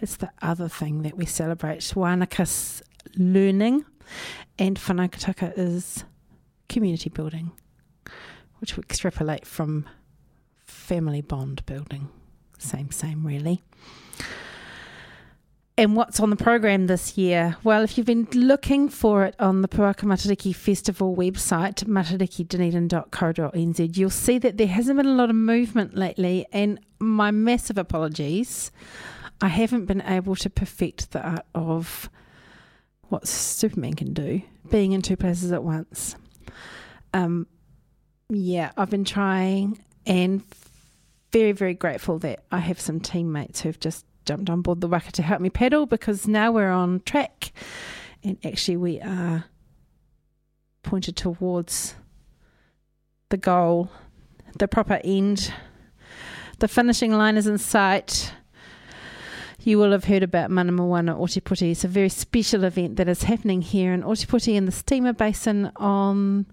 That's 0.00 0.16
the 0.16 0.30
other 0.40 0.68
thing 0.68 1.02
that 1.02 1.16
we 1.16 1.26
celebrate. 1.26 1.80
Wanaka's 1.80 2.82
learning 3.16 3.84
and 4.58 4.78
Whanokataka 4.78 5.52
is 5.56 6.04
community 6.70 7.10
building, 7.10 7.52
which 8.60 8.78
we 8.78 8.82
extrapolate 8.82 9.46
from 9.46 9.86
family 10.64 11.20
bond 11.20 11.64
building. 11.66 12.08
Same, 12.58 12.90
same, 12.90 13.26
really. 13.26 13.62
And 15.78 15.94
what's 15.94 16.20
on 16.20 16.30
the 16.30 16.36
program 16.36 16.86
this 16.86 17.18
year? 17.18 17.58
Well, 17.62 17.82
if 17.82 17.98
you've 17.98 18.06
been 18.06 18.26
looking 18.32 18.88
for 18.88 19.24
it 19.24 19.34
on 19.38 19.60
the 19.60 19.68
Puaka 19.68 20.04
Matariki 20.04 20.54
Festival 20.54 21.14
website, 21.14 21.84
matarikidunedin.co.nz, 21.84 23.96
you'll 23.98 24.08
see 24.08 24.38
that 24.38 24.56
there 24.56 24.68
hasn't 24.68 24.96
been 24.96 25.04
a 25.04 25.14
lot 25.14 25.28
of 25.28 25.36
movement 25.36 25.94
lately. 25.94 26.46
And 26.50 26.80
my 26.98 27.30
massive 27.30 27.76
apologies. 27.76 28.72
I 29.42 29.48
haven't 29.48 29.84
been 29.84 30.00
able 30.00 30.34
to 30.36 30.48
perfect 30.48 31.10
the 31.10 31.20
art 31.20 31.44
of 31.54 32.08
what 33.08 33.28
Superman 33.28 33.92
can 33.92 34.14
do, 34.14 34.40
being 34.70 34.92
in 34.92 35.02
two 35.02 35.16
places 35.16 35.52
at 35.52 35.62
once. 35.62 36.16
Um, 37.12 37.46
yeah, 38.30 38.72
I've 38.78 38.88
been 38.88 39.04
trying 39.04 39.84
and 40.06 40.42
very, 41.36 41.52
very 41.52 41.74
grateful 41.74 42.18
that 42.18 42.44
I 42.50 42.60
have 42.60 42.80
some 42.80 42.98
teammates 42.98 43.60
who've 43.60 43.78
just 43.78 44.06
jumped 44.24 44.48
on 44.48 44.62
board 44.62 44.80
the 44.80 44.88
waka 44.88 45.12
to 45.12 45.22
help 45.22 45.42
me 45.42 45.50
pedal 45.50 45.84
because 45.84 46.26
now 46.26 46.50
we're 46.50 46.70
on 46.70 47.02
track 47.04 47.52
and 48.24 48.38
actually 48.42 48.78
we 48.78 49.02
are 49.02 49.44
pointed 50.82 51.14
towards 51.14 51.94
the 53.28 53.36
goal, 53.36 53.90
the 54.58 54.66
proper 54.66 54.98
end. 55.04 55.52
The 56.58 56.68
finishing 56.68 57.12
line 57.12 57.36
is 57.36 57.46
in 57.46 57.58
sight. 57.58 58.32
You 59.60 59.76
will 59.76 59.92
have 59.92 60.04
heard 60.04 60.22
about 60.22 60.48
Manamawana 60.48 61.18
Ōtepoti. 61.18 61.72
It's 61.72 61.84
a 61.84 61.88
very 61.88 62.08
special 62.08 62.64
event 62.64 62.96
that 62.96 63.10
is 63.10 63.24
happening 63.24 63.60
here 63.60 63.92
in 63.92 64.02
Ōtepoti 64.02 64.54
in 64.54 64.64
the 64.64 64.72
Steamer 64.72 65.12
Basin 65.12 65.70
on 65.76 66.46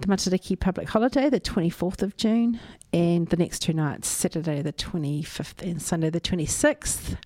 the 0.00 0.08
Matariki 0.08 0.58
public 0.58 0.88
holiday, 0.88 1.30
the 1.30 1.40
24th 1.40 2.02
of 2.02 2.16
June, 2.16 2.58
and 2.96 3.28
the 3.28 3.36
next 3.36 3.58
two 3.58 3.74
nights, 3.74 4.08
Saturday 4.08 4.62
the 4.62 4.72
25th 4.72 5.60
and 5.62 5.82
Sunday 5.82 6.08
the 6.08 6.20
26th. 6.20 7.18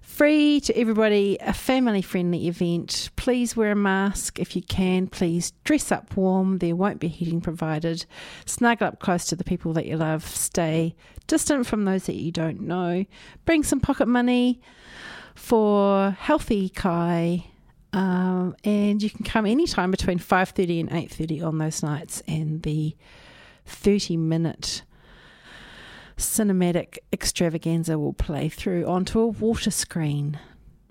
Free 0.00 0.58
to 0.62 0.76
everybody, 0.76 1.38
a 1.40 1.52
family 1.52 2.02
friendly 2.02 2.48
event. 2.48 3.10
Please 3.14 3.56
wear 3.56 3.70
a 3.70 3.76
mask 3.76 4.40
if 4.40 4.56
you 4.56 4.62
can. 4.62 5.06
Please 5.06 5.52
dress 5.62 5.92
up 5.92 6.16
warm. 6.16 6.58
There 6.58 6.74
won't 6.74 6.98
be 6.98 7.06
heating 7.06 7.40
provided. 7.40 8.06
Snuggle 8.44 8.88
up 8.88 8.98
close 8.98 9.26
to 9.26 9.36
the 9.36 9.44
people 9.44 9.72
that 9.74 9.86
you 9.86 9.96
love. 9.96 10.26
Stay 10.26 10.96
distant 11.28 11.68
from 11.68 11.84
those 11.84 12.06
that 12.06 12.16
you 12.16 12.32
don't 12.32 12.62
know. 12.62 13.04
Bring 13.44 13.62
some 13.62 13.78
pocket 13.78 14.08
money 14.08 14.60
for 15.36 16.10
healthy 16.18 16.70
kai 16.70 17.44
um, 17.92 18.56
and 18.64 19.00
you 19.00 19.10
can 19.10 19.24
come 19.24 19.46
anytime 19.46 19.92
between 19.92 20.18
5.30 20.18 20.80
and 20.80 20.90
8.30 20.90 21.46
on 21.46 21.58
those 21.58 21.84
nights 21.84 22.20
and 22.26 22.62
the 22.62 22.96
30 23.64 24.16
minute 24.16 24.82
cinematic 26.18 26.98
extravaganza 27.12 27.98
will 27.98 28.12
play 28.12 28.48
through 28.48 28.84
onto 28.86 29.20
a 29.20 29.26
water 29.26 29.70
screen. 29.70 30.38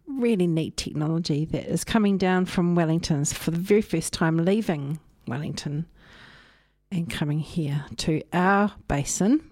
Really 0.08 0.48
neat 0.48 0.78
technology 0.78 1.46
that 1.46 1.66
is 1.66 1.84
coming 1.84 2.18
down 2.18 2.46
from 2.46 2.76
wellington's 2.76 3.34
for 3.34 3.52
the 3.52 3.60
very 3.60 3.82
first 3.82 4.14
time 4.14 4.38
leaving 4.44 5.00
wellington 5.28 5.86
and 6.92 7.10
coming 7.10 7.40
here 7.40 7.86
to 7.98 8.24
our 8.34 8.72
basin. 8.88 9.52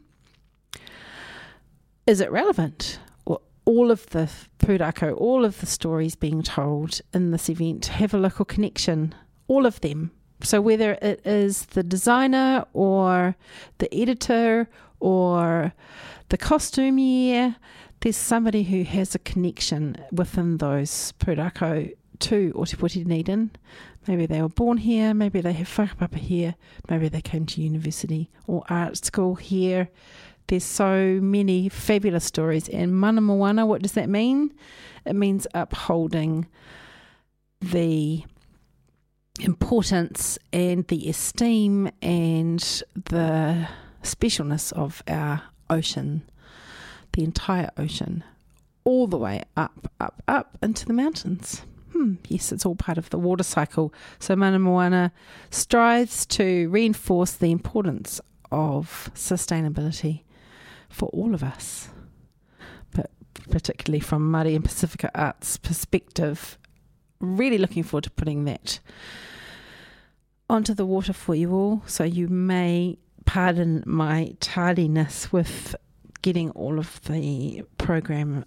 Is 2.08 2.22
it 2.22 2.32
relevant? 2.32 3.00
Well, 3.28 3.42
all 3.66 3.92
of 3.92 4.08
the 4.08 4.32
pūrako, 4.60 5.16
all 5.18 5.44
of 5.44 5.60
the 5.60 5.66
stories 5.66 6.16
being 6.16 6.42
told 6.42 7.02
in 7.14 7.32
this 7.32 7.50
event 7.50 7.88
have 7.88 8.14
a 8.14 8.18
local 8.18 8.46
connection, 8.46 9.14
all 9.48 9.66
of 9.66 9.82
them. 9.82 10.12
So 10.42 10.62
whether 10.62 10.98
it 11.02 11.26
is 11.26 11.66
the 11.68 11.84
designer 11.84 12.66
or 12.74 13.36
the 13.80 13.94
editor 13.94 14.70
or 15.00 15.74
the 16.30 16.38
costumier, 16.38 17.56
there's 18.02 18.18
somebody 18.18 18.64
who 18.64 18.84
has 18.84 19.16
a 19.16 19.20
connection 19.20 19.98
within 20.12 20.58
those 20.58 21.14
pūrako 21.20 21.96
to 22.20 22.54
Ōtepoti 22.54 23.04
Dunedin. 23.04 23.52
Maybe 24.08 24.26
they 24.26 24.42
were 24.42 24.50
born 24.50 24.78
here, 24.78 25.14
maybe 25.14 25.42
they 25.42 25.54
have 25.54 25.68
whakapapa 25.68 26.18
here, 26.18 26.56
maybe 26.90 27.10
they 27.10 27.22
came 27.22 27.46
to 27.48 27.62
university 27.62 28.30
or 28.48 28.64
art 28.70 29.04
school 29.04 29.36
here. 29.36 29.90
There's 30.48 30.64
so 30.64 31.20
many 31.22 31.70
fabulous 31.70 32.24
stories. 32.24 32.70
And 32.70 32.96
mana 32.96 33.22
moana, 33.22 33.66
what 33.66 33.82
does 33.82 33.94
that 33.94 34.10
mean? 34.10 34.54
It 35.06 35.16
means 35.16 35.48
upholding 35.56 36.48
the 37.62 38.24
importance 39.40 40.38
and 40.54 40.88
the 40.88 41.10
esteem 41.10 41.90
and 42.02 42.60
the 42.94 43.68
specialness 44.06 44.72
of 44.74 45.04
our 45.08 45.44
ocean, 45.70 46.24
the 47.14 47.24
entire 47.24 47.70
ocean, 47.78 48.24
all 48.84 49.08
the 49.08 49.18
way 49.18 49.44
up, 49.58 49.92
up, 50.00 50.22
up 50.28 50.58
into 50.62 50.86
the 50.86 50.94
mountains. 50.94 51.64
Hmm, 51.92 52.16
yes, 52.28 52.52
it's 52.52 52.66
all 52.66 52.76
part 52.76 52.98
of 52.98 53.10
the 53.10 53.18
water 53.18 53.44
cycle. 53.44 53.94
So 54.20 54.36
Mana 54.36 54.60
Moana 54.60 55.12
strives 55.50 56.26
to 56.28 56.70
reinforce 56.70 57.32
the 57.32 57.52
importance 57.52 58.20
of 58.52 59.10
sustainability 59.16 60.24
for 60.90 61.10
all 61.10 61.34
of 61.34 61.44
us, 61.44 61.90
but 62.94 63.12
particularly 63.50 64.00
from 64.00 64.32
Māori 64.32 64.56
and 64.56 64.64
Pacifica 64.64 65.10
Arts 65.16 65.58
perspective. 65.58 66.58
Really 67.20 67.58
looking 67.58 67.84
forward 67.84 68.04
to 68.04 68.12
putting 68.12 68.44
that 68.46 68.80
onto 70.50 70.74
the 70.74 70.86
water 70.86 71.14
for 71.14 71.34
you 71.34 71.54
all. 71.54 71.82
So 71.86 72.04
you 72.04 72.28
may 72.28 72.98
pardon 73.26 73.84
my 73.86 74.36
tardiness 74.40 75.32
with 75.32 75.76
getting 76.22 76.50
all 76.52 76.80
of 76.80 77.02
the 77.06 77.64
program 77.78 78.46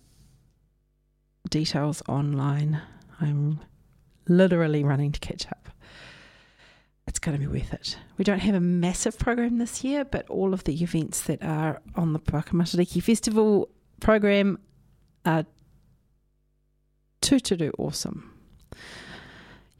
details 1.48 2.02
online. 2.08 2.80
I'm 3.20 3.60
literally 4.28 4.84
running 4.84 5.12
to 5.12 5.20
catch 5.20 5.46
up. 5.46 5.68
It's 7.06 7.18
going 7.18 7.40
to 7.40 7.48
be 7.48 7.58
worth 7.58 7.72
it. 7.72 7.96
We 8.18 8.24
don't 8.24 8.40
have 8.40 8.54
a 8.54 8.60
massive 8.60 9.18
program 9.18 9.58
this 9.58 9.82
year, 9.82 10.04
but 10.04 10.28
all 10.28 10.52
of 10.52 10.64
the 10.64 10.82
events 10.82 11.22
that 11.22 11.42
are 11.42 11.80
on 11.94 12.12
the 12.12 12.18
Puakamatariki 12.18 13.02
Festival 13.02 13.70
program 14.00 14.58
are 15.24 15.46
too 17.20 17.40
to 17.40 17.56
do 17.56 17.72
awesome. 17.78 18.32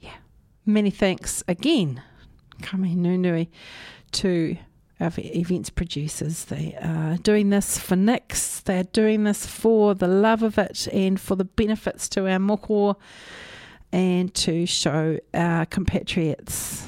Yeah. 0.01 0.17
Many 0.65 0.91
thanks 0.91 1.43
again, 1.49 2.03
Kami 2.63 2.97
Nunui, 2.97 3.49
to 4.13 4.57
our 5.01 5.13
events 5.19 5.71
producers. 5.71 6.47
They 6.47 6.77
are 6.81 7.17
doing 7.19 7.51
this 7.51 7.79
for 7.79 7.97
Nix. 7.97 8.61
They 8.61 8.81
are 8.81 8.85
doing 8.85 9.25
this 9.25 9.47
for 9.47 9.95
the 9.95 10.09
love 10.09 10.43
of 10.43 10.59
it 10.59 10.89
and 10.93 11.21
for 11.21 11.37
the 11.37 11.45
benefits 11.45 12.09
to 12.11 12.23
our 12.23 12.39
moko 12.39 12.97
and 13.93 14.35
to 14.35 14.67
show 14.67 15.19
our 15.33 15.67
compatriots 15.67 16.87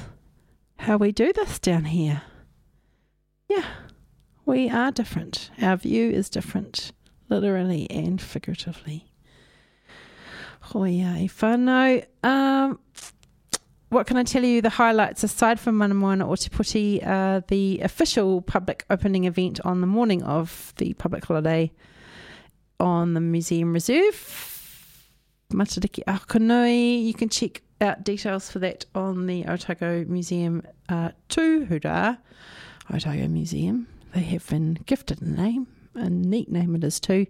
how 0.77 0.97
we 0.97 1.11
do 1.11 1.31
this 1.33 1.59
down 1.59 1.85
here. 1.85 2.23
Yeah, 3.47 3.65
we 4.45 4.69
are 4.69 4.91
different. 4.91 5.51
Our 5.61 5.77
view 5.77 6.09
is 6.09 6.29
different, 6.29 6.91
literally 7.29 7.89
and 7.89 8.19
figuratively. 8.19 9.11
Hoi 10.61 11.01
ai 11.01 11.27
whānau. 11.27 12.05
Um, 12.23 12.79
what 13.91 14.07
can 14.07 14.15
I 14.15 14.23
tell 14.23 14.43
you? 14.43 14.61
The 14.61 14.69
highlights, 14.69 15.21
aside 15.21 15.59
from 15.59 15.75
Mana 15.75 15.93
Moana 15.93 16.25
o 16.25 16.31
Ōtepoti, 16.31 17.05
uh, 17.05 17.41
the 17.49 17.81
official 17.81 18.41
public 18.41 18.85
opening 18.89 19.25
event 19.25 19.59
on 19.65 19.81
the 19.81 19.87
morning 19.87 20.23
of 20.23 20.73
the 20.77 20.93
public 20.93 21.25
holiday 21.25 21.69
on 22.79 23.13
the 23.13 23.19
Museum 23.19 23.73
Reserve. 23.73 25.09
Matariki 25.51 26.05
Akonui. 26.05 27.03
You 27.03 27.13
can 27.13 27.27
check 27.27 27.63
out 27.81 28.05
details 28.05 28.49
for 28.49 28.59
that 28.59 28.85
on 28.95 29.27
the 29.27 29.45
Otago 29.45 30.05
Museum 30.07 30.63
uh, 30.87 31.09
Tūhura 31.27 32.17
Otago 32.93 33.27
Museum. 33.27 33.87
They 34.13 34.21
have 34.21 34.47
been 34.47 34.79
gifted 34.85 35.21
a 35.21 35.29
name, 35.29 35.67
a 35.95 36.09
neat 36.09 36.49
name 36.49 36.75
it 36.75 36.85
is 36.85 37.01
too. 37.01 37.27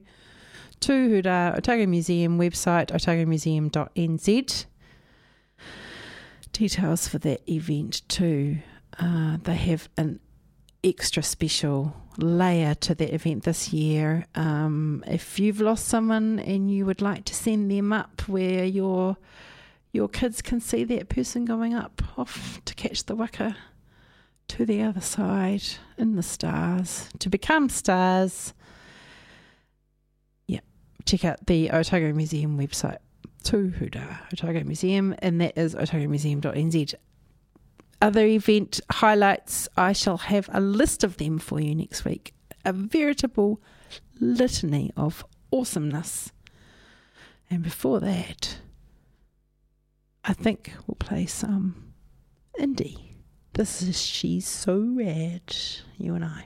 Tūhura 0.80 1.58
Otago 1.58 1.88
Museum 1.88 2.38
website, 2.38 2.91
otagomuseum.nz 2.91 4.65
details 6.52 7.08
for 7.08 7.18
that 7.20 7.50
event 7.50 8.08
too. 8.08 8.60
Uh, 9.00 9.38
they 9.44 9.56
have 9.56 9.90
an 9.98 10.20
extra 10.84 11.24
special 11.24 11.96
layer 12.18 12.76
to 12.76 12.96
that 12.96 13.14
event 13.14 13.44
this 13.44 13.72
year. 13.72 14.26
Um, 14.36 15.04
if 15.08 15.40
you've 15.40 15.62
lost 15.62 15.86
someone 15.88 16.40
and 16.40 16.72
you 16.72 16.86
would 16.86 17.02
like 17.02 17.26
to 17.26 17.36
send 17.36 17.72
them 17.72 17.94
up 17.94 18.28
where 18.28 18.66
your 18.66 19.18
your 19.94 20.08
kids 20.08 20.42
can 20.42 20.62
see 20.62 20.86
that 20.86 21.10
person 21.10 21.44
going 21.44 21.74
up 21.74 22.02
off 22.18 22.62
to 22.64 22.74
catch 22.76 23.06
the 23.06 23.16
waka 23.16 23.58
to 24.48 24.66
the 24.66 24.82
other 24.82 25.02
side 25.02 25.64
in 25.98 26.16
the 26.16 26.24
stars 26.24 27.10
to 27.20 27.30
become 27.30 27.68
stars. 27.70 28.54
Yeah, 30.48 30.62
check 31.06 31.26
out 31.26 31.46
the 31.46 31.72
Otago 31.72 32.14
Museum 32.14 32.58
website. 32.58 33.00
Tūhura 33.44 34.20
Otago 34.32 34.64
Museum, 34.64 35.16
and 35.20 35.42
that 35.42 35.58
is 35.58 35.76
otagomuseum.nz. 35.76 36.94
Other 38.02 38.26
event 38.26 38.80
highlights, 38.92 39.70
I 39.78 39.94
shall 39.94 40.18
have 40.18 40.50
a 40.52 40.60
list 40.60 41.04
of 41.04 41.18
them 41.18 41.38
for 41.38 41.60
you 41.60 41.76
next 41.76 42.04
week. 42.04 42.34
A 42.66 42.74
veritable 42.74 43.62
litany 44.20 44.92
of 44.98 45.26
awesomeness. 45.52 46.32
And 47.50 47.62
before 47.62 48.00
that, 48.00 48.58
I 50.24 50.34
think 50.34 50.74
we'll 50.88 50.96
play 50.96 51.26
some 51.26 51.94
indie. 52.60 53.00
This 53.54 53.82
is 53.82 54.02
She's 54.02 54.48
So 54.48 54.78
Rad, 54.96 55.56
you 55.98 56.16
and 56.16 56.24
I. 56.24 56.46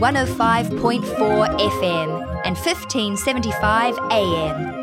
105.4 0.00 1.60
FM 1.60 2.40
and 2.46 2.56
1575 2.56 3.98
AM. 4.10 4.79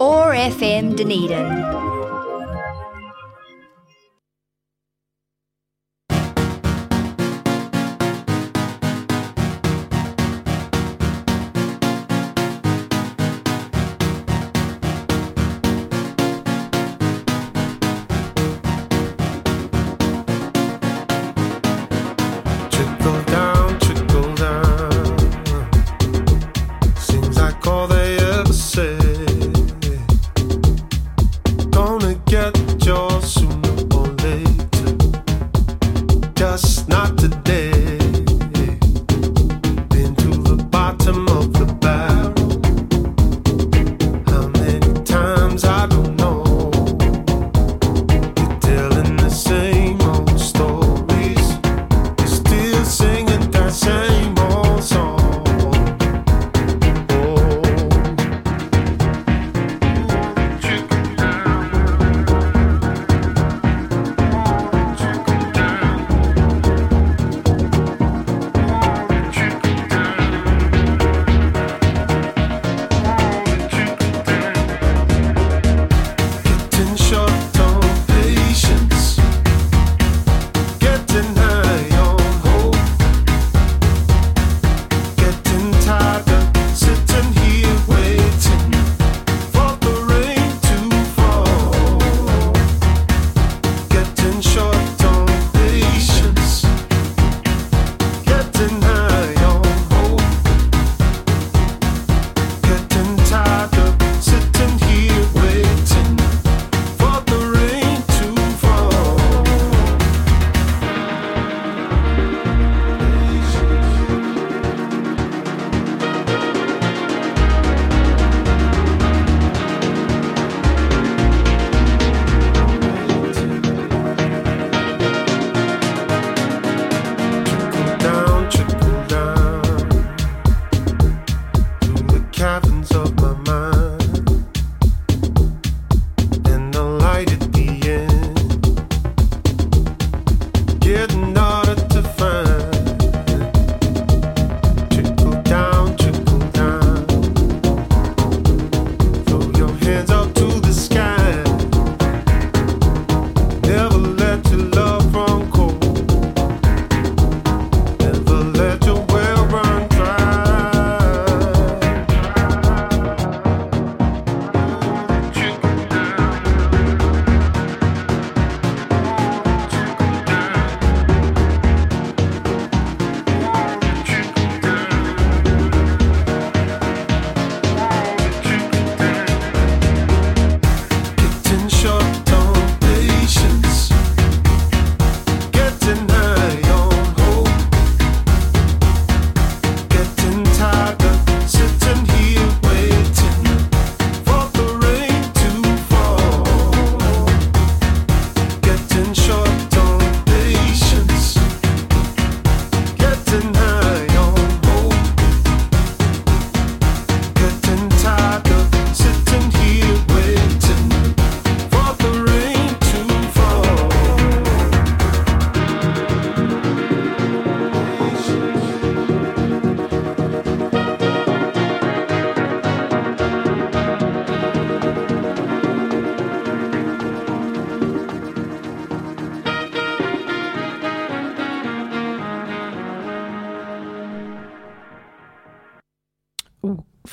OAR 0.00 0.32
FM 0.34 0.96
Dunedin. 0.96 1.91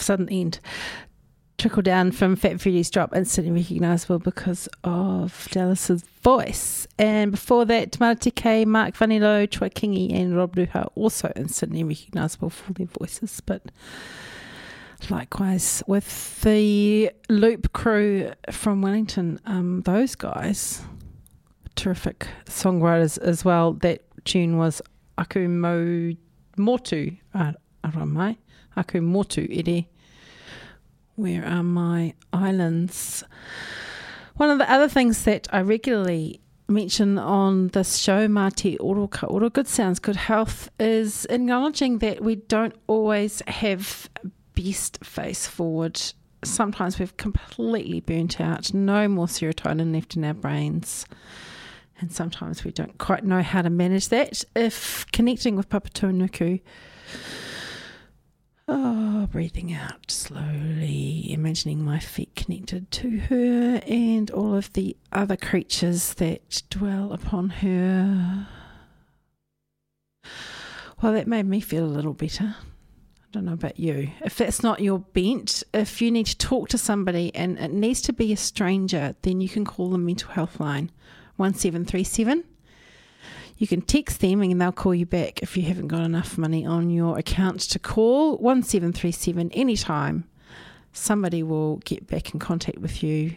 Sudden 0.10 0.30
end. 0.30 0.60
Trickle 1.60 1.84
down 1.84 2.12
from 2.12 2.36
Fat 2.36 2.60
Freddy's 2.60 2.89
drop, 2.89 3.16
instantly 3.16 3.51
recognisable 3.51 4.18
because 4.18 4.68
of 4.84 5.47
Dallas's 5.51 6.01
voice. 6.24 6.88
And 6.97 7.30
before 7.30 7.64
that, 7.66 7.91
Tamara 7.91 8.16
TK, 8.16 8.66
Mark 8.66 8.95
Vanilau, 8.95 9.47
Troy 9.51 9.70
Kingi, 9.70 10.12
and 10.12 10.36
Rob 10.36 10.55
Ruha 10.55 10.89
also 10.95 11.32
instantly 11.36 11.84
recognisable 11.84 12.49
for 12.49 12.74
their 12.74 12.88
voices. 12.88 13.39
But 13.45 13.62
likewise 15.12 15.84
with 15.86 16.41
the 16.41 17.12
Loop 17.30 17.72
crew 17.74 18.32
from 18.49 18.82
Wellington, 18.82 19.39
um, 19.45 19.82
those 19.82 20.16
guys, 20.16 20.82
terrific 21.76 22.26
songwriters 22.45 23.20
as 23.20 23.45
well. 23.45 23.74
That 23.74 24.01
tune 24.26 24.57
was 24.57 24.82
Aku 25.20 25.47
Mo 25.47 26.14
Motu 26.57 27.12
Ar- 27.36 27.53
Aramai. 27.84 28.38
Aku 28.76 29.01
Motu 29.01 29.45
Ere. 29.51 29.86
Where 31.20 31.45
are 31.45 31.63
my 31.63 32.13
islands? 32.32 33.26
One 34.38 34.49
of 34.51 34.57
the 34.57 34.72
other 34.72 34.88
things 34.88 35.26
that 35.26 35.49
I 35.51 35.59
regularly 35.59 36.39
mention 36.70 37.17
on 37.17 37.67
this 37.67 37.97
show, 37.97 38.30
Mati 38.30 38.78
Oro 38.78 39.09
Oro, 39.24 39.49
Good 39.49 39.67
Sounds, 39.67 39.99
Good 39.99 40.15
Health, 40.15 40.70
is 40.80 41.26
acknowledging 41.30 41.97
that 41.97 42.24
we 42.24 42.36
don't 42.36 42.74
always 42.88 43.41
have 43.47 44.09
best 44.55 45.03
face 45.03 45.45
forward. 45.45 46.01
Sometimes 46.45 46.99
we've 46.99 47.17
completely 47.17 47.99
burnt 47.99 48.39
out, 48.39 48.74
no 48.74 49.09
more 49.09 49.28
serotonin 49.28 49.93
left 49.93 50.15
in 50.15 50.24
our 50.24 50.34
brains. 50.34 51.05
And 51.99 52.13
sometimes 52.13 52.63
we 52.63 52.72
don't 52.72 52.97
quite 52.97 53.26
know 53.26 53.41
how 53.41 53.61
to 53.61 53.70
manage 53.70 54.07
that. 54.07 54.45
If 54.55 55.05
connecting 55.11 55.57
with 55.57 55.67
Papatūānuku, 55.67 56.61
Oh, 58.72 59.28
breathing 59.32 59.74
out 59.74 60.11
slowly, 60.11 61.26
imagining 61.34 61.84
my 61.84 61.97
feet 61.97 62.36
connected 62.36 62.91
to 62.91 63.17
her 63.22 63.82
and 63.88 64.30
all 64.30 64.53
of 64.53 64.72
the 64.74 64.95
other 65.11 65.36
creatures 65.36 66.13
that 66.13 66.61
dwell 66.70 67.11
upon 67.11 67.49
her. 67.49 68.47
Well, 71.01 71.13
that 71.13 71.26
made 71.28 71.47
me 71.47 71.61
feel 71.61 71.84
a 71.84 71.88
little 71.88 72.13
better. 72.13 72.57
I 72.59 73.26
don't 73.32 73.45
know 73.45 73.53
about 73.53 73.80
you. 73.80 74.11
If 74.24 74.38
that's 74.38 74.61
not 74.61 74.82
your 74.82 74.99
bent, 74.99 75.63
if 75.74 75.99
you 75.99 76.11
need 76.11 76.28
to 76.28 76.38
talk 76.38 76.70
to 76.70 76.78
somebody 76.78 77.34
and 77.34 77.57
it 77.57 77.72
needs 77.72 78.03
to 78.03 78.13
be 78.13 78.32
a 78.34 78.38
stranger, 78.38 79.15
then 79.24 79.41
you 79.41 79.49
can 79.49 79.65
call 79.65 79.89
the 79.89 79.97
mental 79.97 80.30
health 80.30 80.59
line 80.59 80.91
1737. 81.38 82.43
You 83.60 83.68
can 83.68 83.82
text 83.82 84.22
them 84.22 84.41
and 84.41 84.60
they'll 84.60 84.72
call 84.72 84.95
you 84.95 85.05
back 85.05 85.43
if 85.43 85.57
you 85.57 85.64
haven't 85.64 85.89
got 85.89 86.01
enough 86.01 86.38
money 86.38 86.66
on 86.66 86.89
your 86.89 87.20
account 87.20 87.60
to 87.60 87.78
call 87.78 88.38
1737 88.38 89.51
anytime. 89.51 90.24
Somebody 90.93 91.43
will 91.43 91.78
get 91.78 92.07
back 92.07 92.34
in 92.34 92.39
contact 92.39 92.78
with 92.78 93.03
you. 93.03 93.36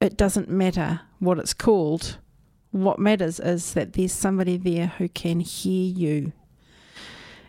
It 0.00 0.16
doesn't 0.16 0.48
matter 0.50 1.02
what 1.20 1.38
it's 1.38 1.54
called. 1.54 2.18
What 2.72 2.98
matters 2.98 3.38
is 3.38 3.72
that 3.74 3.92
there's 3.92 4.12
somebody 4.12 4.56
there 4.56 4.88
who 4.88 5.08
can 5.08 5.38
hear 5.38 5.92
you 5.92 6.32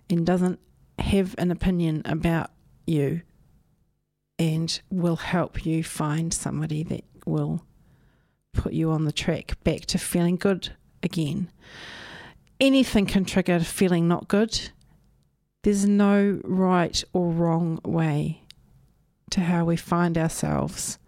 and 0.07 0.23
doesn't 0.23 0.59
have 0.99 1.33
an 1.39 1.49
opinion 1.49 2.03
about 2.05 2.51
you. 2.85 3.21
and 4.37 4.79
will 4.89 5.17
help 5.17 5.65
you 5.65 5.83
find 5.83 6.33
somebody 6.33 6.81
that 6.81 7.03
will 7.25 7.65
put 8.59 8.73
you 8.73 8.91
on 8.91 9.05
the 9.05 9.13
track 9.13 9.53
back 9.63 9.85
to 9.85 9.97
feeling 9.97 10.35
good 10.35 10.73
again. 11.01 11.49
Anything 12.59 13.05
can 13.05 13.23
trigger 13.23 13.61
feeling 13.61 14.05
not 14.09 14.27
good. 14.27 14.71
There's 15.63 15.85
no 15.85 16.41
right 16.43 17.01
or 17.13 17.31
wrong 17.31 17.79
way 17.85 18.43
to 19.31 19.39
how 19.39 19.63
we 19.63 19.77
find 19.77 20.17
ourselves 20.17 20.99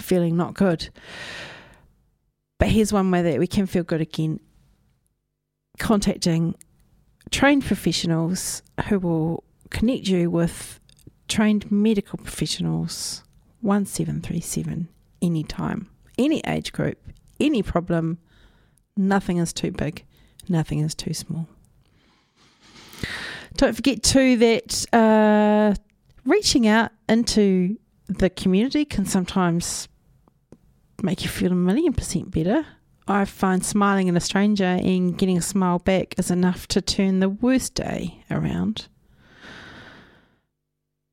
feeling 0.00 0.36
not 0.36 0.54
good. 0.54 0.88
But 2.58 2.68
here's 2.68 2.92
one 2.92 3.08
way 3.12 3.22
that 3.22 3.38
we 3.38 3.46
can 3.46 3.66
feel 3.66 3.84
good 3.84 4.00
again 4.00 4.40
contacting 5.78 6.56
trained 7.30 7.64
professionals 7.64 8.62
who 8.88 8.98
will 8.98 9.44
connect 9.70 10.08
you 10.08 10.28
with 10.28 10.80
trained 11.28 11.70
medical 11.70 12.18
professionals 12.18 13.22
1737 13.60 14.88
anytime, 15.22 15.88
any 16.18 16.40
age 16.46 16.72
group, 16.72 16.98
any 17.40 17.62
problem. 17.62 18.18
Nothing 18.96 19.38
is 19.38 19.52
too 19.52 19.72
big, 19.72 20.04
nothing 20.48 20.80
is 20.80 20.94
too 20.94 21.14
small. 21.14 21.48
Don't 23.56 23.74
forget, 23.74 24.02
too, 24.02 24.36
that 24.36 24.86
uh, 24.92 25.74
reaching 26.24 26.66
out 26.66 26.90
into 27.08 27.78
the 28.06 28.30
community 28.30 28.84
can 28.84 29.06
sometimes 29.06 29.88
make 31.02 31.22
you 31.22 31.28
feel 31.28 31.52
a 31.52 31.56
million 31.56 31.92
percent 31.92 32.30
better. 32.30 32.66
I 33.06 33.26
find 33.26 33.64
smiling 33.64 34.08
at 34.08 34.16
a 34.16 34.20
stranger 34.20 34.64
and 34.64 35.16
getting 35.16 35.36
a 35.36 35.42
smile 35.42 35.78
back 35.78 36.14
is 36.18 36.30
enough 36.30 36.66
to 36.68 36.80
turn 36.80 37.20
the 37.20 37.28
worst 37.28 37.74
day 37.74 38.24
around. 38.30 38.88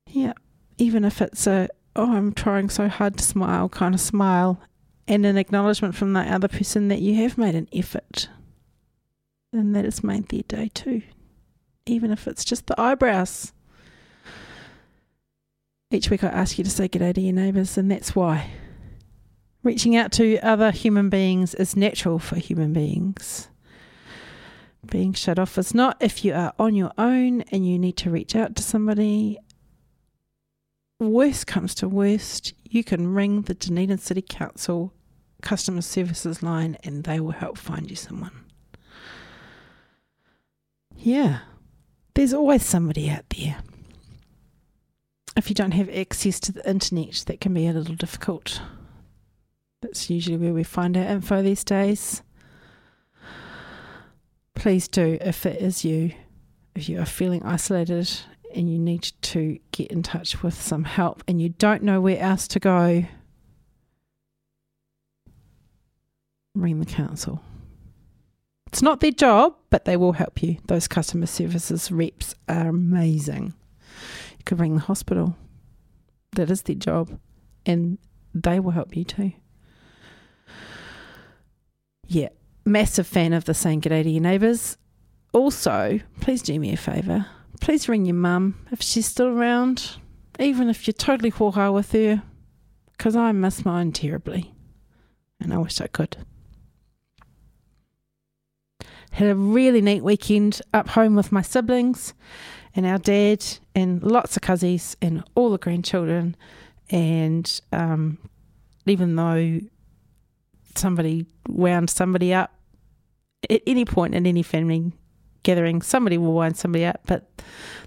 Yeah, 0.06 0.32
even 0.78 1.04
if 1.04 1.20
it's 1.20 1.46
a, 1.46 1.68
oh, 1.94 2.12
I'm 2.12 2.32
trying 2.32 2.70
so 2.70 2.88
hard 2.88 3.18
to 3.18 3.24
smile 3.24 3.68
kind 3.68 3.94
of 3.94 4.00
smile, 4.00 4.60
and 5.08 5.26
an 5.26 5.36
acknowledgement 5.36 5.94
from 5.94 6.12
the 6.12 6.20
other 6.20 6.48
person 6.48 6.88
that 6.88 7.00
you 7.00 7.14
have 7.16 7.36
made 7.36 7.54
an 7.54 7.68
effort 7.72 8.28
and 9.52 9.74
that 9.76 9.84
it's 9.84 10.02
made 10.02 10.28
their 10.28 10.42
day 10.42 10.70
too, 10.72 11.02
even 11.86 12.10
if 12.10 12.26
it's 12.26 12.44
just 12.44 12.66
the 12.66 12.80
eyebrows. 12.80 13.52
Each 15.90 16.08
week 16.08 16.24
I 16.24 16.28
ask 16.28 16.56
you 16.56 16.64
to 16.64 16.70
say 16.70 16.88
g'day 16.88 17.14
to 17.14 17.20
your 17.20 17.34
neighbours, 17.34 17.76
and 17.76 17.90
that's 17.90 18.16
why. 18.16 18.50
Reaching 19.62 19.94
out 19.94 20.10
to 20.12 20.38
other 20.38 20.70
human 20.70 21.10
beings 21.10 21.54
is 21.54 21.76
natural 21.76 22.18
for 22.18 22.36
human 22.36 22.72
beings. 22.72 23.48
Being 24.84 25.12
shut 25.12 25.38
off 25.38 25.58
is 25.58 25.74
not 25.74 25.98
if 26.00 26.24
you 26.24 26.32
are 26.32 26.54
on 26.58 26.74
your 26.74 26.92
own 26.96 27.42
and 27.42 27.68
you 27.68 27.78
need 27.78 27.96
to 27.98 28.10
reach 28.10 28.34
out 28.34 28.56
to 28.56 28.62
somebody. 28.62 29.38
Worst 30.98 31.46
comes 31.46 31.74
to 31.76 31.88
worst, 31.88 32.54
you 32.74 32.82
can 32.82 33.12
ring 33.12 33.42
the 33.42 33.54
Dunedin 33.54 33.98
City 33.98 34.22
Council 34.22 34.94
customer 35.42 35.82
services 35.82 36.42
line 36.42 36.78
and 36.84 37.04
they 37.04 37.20
will 37.20 37.32
help 37.32 37.58
find 37.58 37.90
you 37.90 37.96
someone. 37.96 38.44
Yeah, 40.96 41.40
there's 42.14 42.32
always 42.32 42.64
somebody 42.64 43.10
out 43.10 43.28
there. 43.36 43.58
If 45.36 45.48
you 45.48 45.54
don't 45.54 45.72
have 45.72 45.90
access 45.90 46.38
to 46.40 46.52
the 46.52 46.68
internet, 46.68 47.24
that 47.26 47.40
can 47.40 47.52
be 47.52 47.66
a 47.66 47.72
little 47.72 47.94
difficult. 47.94 48.62
That's 49.80 50.08
usually 50.08 50.36
where 50.36 50.54
we 50.54 50.62
find 50.62 50.96
our 50.96 51.04
info 51.04 51.42
these 51.42 51.64
days. 51.64 52.22
Please 54.54 54.86
do, 54.88 55.18
if 55.20 55.44
it 55.44 55.60
is 55.60 55.84
you, 55.84 56.12
if 56.74 56.88
you 56.88 57.00
are 57.00 57.06
feeling 57.06 57.42
isolated 57.42 58.08
and 58.54 58.70
you 58.70 58.78
need 58.78 59.12
to 59.22 59.58
get 59.70 59.90
in 59.90 60.02
touch 60.02 60.42
with 60.42 60.54
some 60.54 60.84
help 60.84 61.22
and 61.26 61.40
you 61.40 61.50
don't 61.50 61.82
know 61.82 62.00
where 62.00 62.18
else 62.18 62.46
to 62.48 62.60
go, 62.60 63.04
ring 66.54 66.80
the 66.80 66.86
council. 66.86 67.42
It's 68.68 68.82
not 68.82 69.00
their 69.00 69.10
job, 69.10 69.54
but 69.68 69.84
they 69.84 69.96
will 69.96 70.12
help 70.12 70.42
you. 70.42 70.56
Those 70.66 70.88
customer 70.88 71.26
services 71.26 71.92
reps 71.92 72.34
are 72.48 72.68
amazing. 72.68 73.52
You 74.38 74.44
could 74.44 74.58
ring 74.60 74.74
the 74.74 74.80
hospital. 74.80 75.36
That 76.32 76.50
is 76.50 76.62
their 76.62 76.76
job. 76.76 77.18
And 77.66 77.98
they 78.34 78.60
will 78.60 78.70
help 78.70 78.96
you 78.96 79.04
too. 79.04 79.32
Yeah, 82.06 82.30
massive 82.64 83.06
fan 83.06 83.34
of 83.34 83.44
the 83.44 83.54
saying 83.54 83.82
g'day 83.82 84.02
to 84.02 84.10
your 84.10 84.22
neighbours. 84.22 84.78
Also, 85.32 86.00
please 86.20 86.42
do 86.42 86.58
me 86.58 86.72
a 86.72 86.76
favour. 86.76 87.26
Please 87.62 87.88
ring 87.88 88.04
your 88.06 88.16
mum 88.16 88.56
if 88.72 88.82
she's 88.82 89.06
still 89.06 89.28
around, 89.28 89.92
even 90.40 90.68
if 90.68 90.84
you're 90.84 90.92
totally 90.92 91.30
hoha 91.30 91.72
with 91.72 91.92
her, 91.92 92.20
because 92.90 93.14
I 93.14 93.30
miss 93.30 93.64
mine 93.64 93.92
terribly. 93.92 94.52
And 95.38 95.54
I 95.54 95.58
wish 95.58 95.80
I 95.80 95.86
could. 95.86 96.16
Had 99.12 99.28
a 99.28 99.36
really 99.36 99.80
neat 99.80 100.02
weekend 100.02 100.60
up 100.74 100.88
home 100.88 101.14
with 101.14 101.30
my 101.30 101.40
siblings 101.40 102.14
and 102.74 102.84
our 102.84 102.98
dad 102.98 103.44
and 103.76 104.02
lots 104.02 104.34
of 104.34 104.42
cousins 104.42 104.96
and 105.00 105.22
all 105.36 105.50
the 105.50 105.56
grandchildren. 105.58 106.34
And 106.90 107.60
um, 107.72 108.18
even 108.86 109.14
though 109.14 109.60
somebody 110.74 111.26
wound 111.48 111.90
somebody 111.90 112.34
up 112.34 112.52
at 113.48 113.62
any 113.68 113.84
point 113.84 114.16
in 114.16 114.26
any 114.26 114.42
family 114.42 114.94
gathering, 115.42 115.82
somebody 115.82 116.18
will 116.18 116.32
wind 116.32 116.56
somebody 116.56 116.84
up. 116.84 117.00
But 117.06 117.28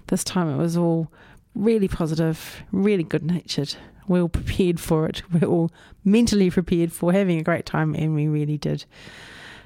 this 0.08 0.24
time 0.24 0.48
it 0.48 0.56
was 0.56 0.76
all 0.76 1.10
really 1.54 1.88
positive, 1.88 2.62
really 2.72 3.02
good 3.02 3.24
natured. 3.24 3.74
We're 4.06 4.22
all 4.22 4.28
prepared 4.28 4.78
for 4.78 5.06
it. 5.06 5.22
We're 5.32 5.48
all 5.48 5.70
mentally 6.04 6.50
prepared 6.50 6.92
for 6.92 7.12
having 7.12 7.38
a 7.38 7.42
great 7.42 7.66
time, 7.66 7.94
and 7.94 8.14
we 8.14 8.28
really 8.28 8.58
did. 8.58 8.84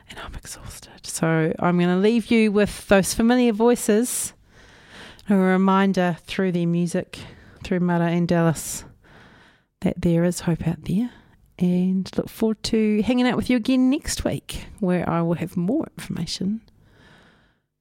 And 0.08 0.18
I'm 0.18 0.34
exhausted. 0.34 1.06
So 1.06 1.52
I'm 1.58 1.78
going 1.78 1.90
to 1.90 1.96
leave 1.96 2.30
you 2.30 2.50
with 2.50 2.88
those 2.88 3.14
familiar 3.14 3.52
voices, 3.52 4.32
a 5.28 5.36
reminder 5.36 6.16
through 6.24 6.52
their 6.52 6.66
music, 6.66 7.18
through 7.62 7.80
Mara 7.80 8.06
and 8.06 8.26
Dallas, 8.26 8.84
that 9.82 10.00
there 10.00 10.24
is 10.24 10.40
hope 10.40 10.66
out 10.66 10.84
there 10.84 11.10
and 11.58 12.10
look 12.16 12.28
forward 12.28 12.62
to 12.62 13.02
hanging 13.02 13.28
out 13.28 13.36
with 13.36 13.50
you 13.50 13.56
again 13.56 13.90
next 13.90 14.24
week, 14.24 14.66
where 14.80 15.08
I 15.08 15.20
will 15.20 15.34
have 15.34 15.56
more 15.56 15.86
information 15.98 16.62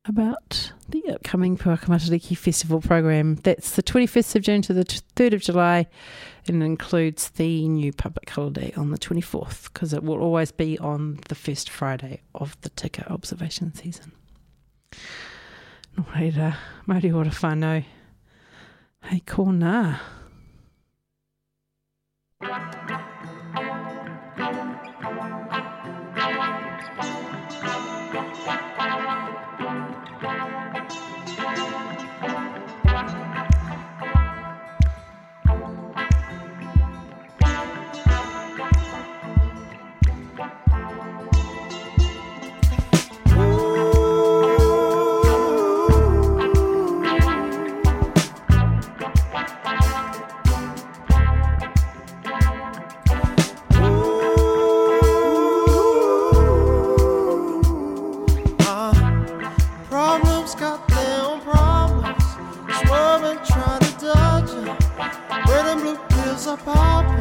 about 0.10 0.74
the 0.89 1.07
upcoming 1.12 1.55
Puakamatariki 1.55 2.36
Festival 2.36 2.82
program. 2.82 3.36
That's 3.36 3.76
the 3.76 3.84
25th 3.84 4.36
of 4.36 4.41
June 4.41 4.62
to 4.64 4.74
the 4.74 4.84
3rd 4.84 5.34
of 5.34 5.41
July, 5.41 5.88
and 6.47 6.64
includes 6.64 7.30
the 7.30 7.68
new 7.68 7.93
public 7.93 8.30
holiday 8.30 8.74
on 8.76 8.89
the 8.89 8.97
24th, 8.97 9.72
because 9.72 9.93
it 9.93 10.03
will 10.03 10.20
always 10.20 10.51
be 10.51 10.78
on 10.80 11.20
the 11.30 11.36
first 11.36 11.70
Friday 11.70 12.22
of 12.34 12.60
the 12.62 12.70
tika 12.70 13.10
observation 13.12 13.74
season. 13.76 14.12
No 15.95 16.03
reira, 16.16 16.55
mauri 16.88 17.12
ora 17.12 17.30
whānau. 17.30 17.86
Hei 19.03 19.22
kōnā. 19.26 19.99
Uh, 22.41 22.99
blue 66.58 67.18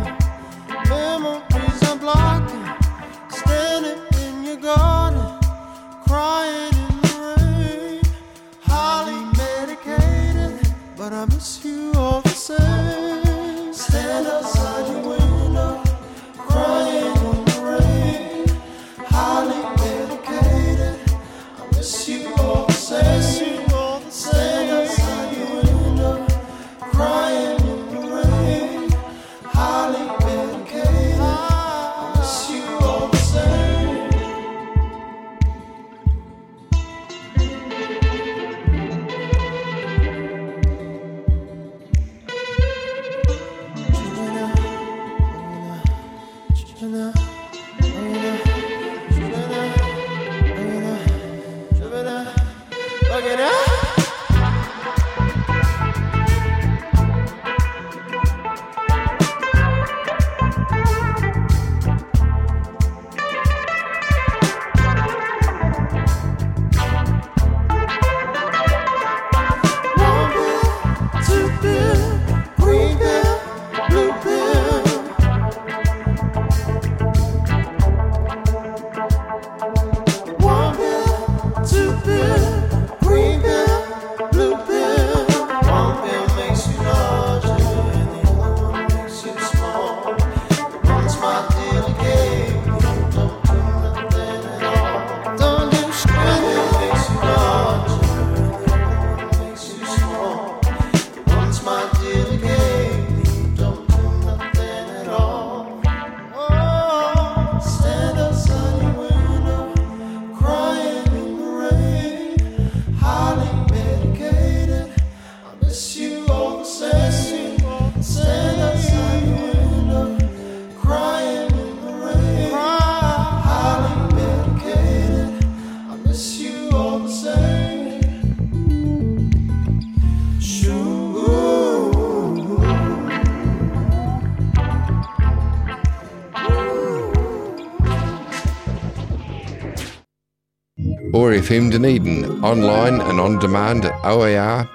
FM 141.49 141.71
Dunedin, 141.71 142.45
online 142.45 143.01
and 143.01 143.19
on 143.19 143.39
demand 143.39 143.87
at 143.87 143.95
oar.org.nz. 144.05 144.69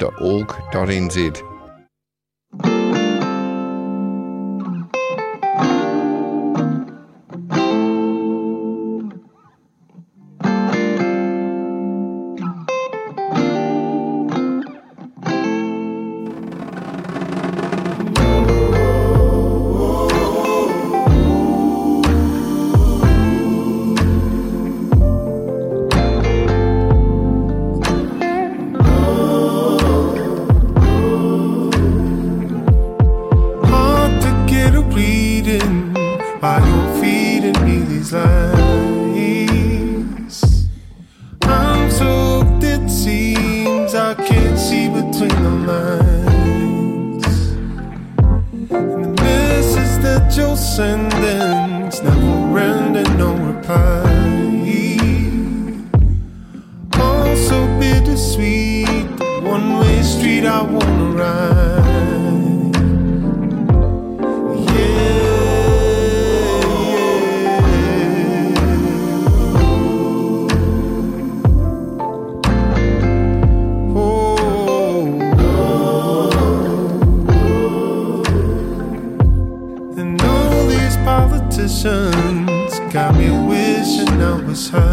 sun. 84.64 84.93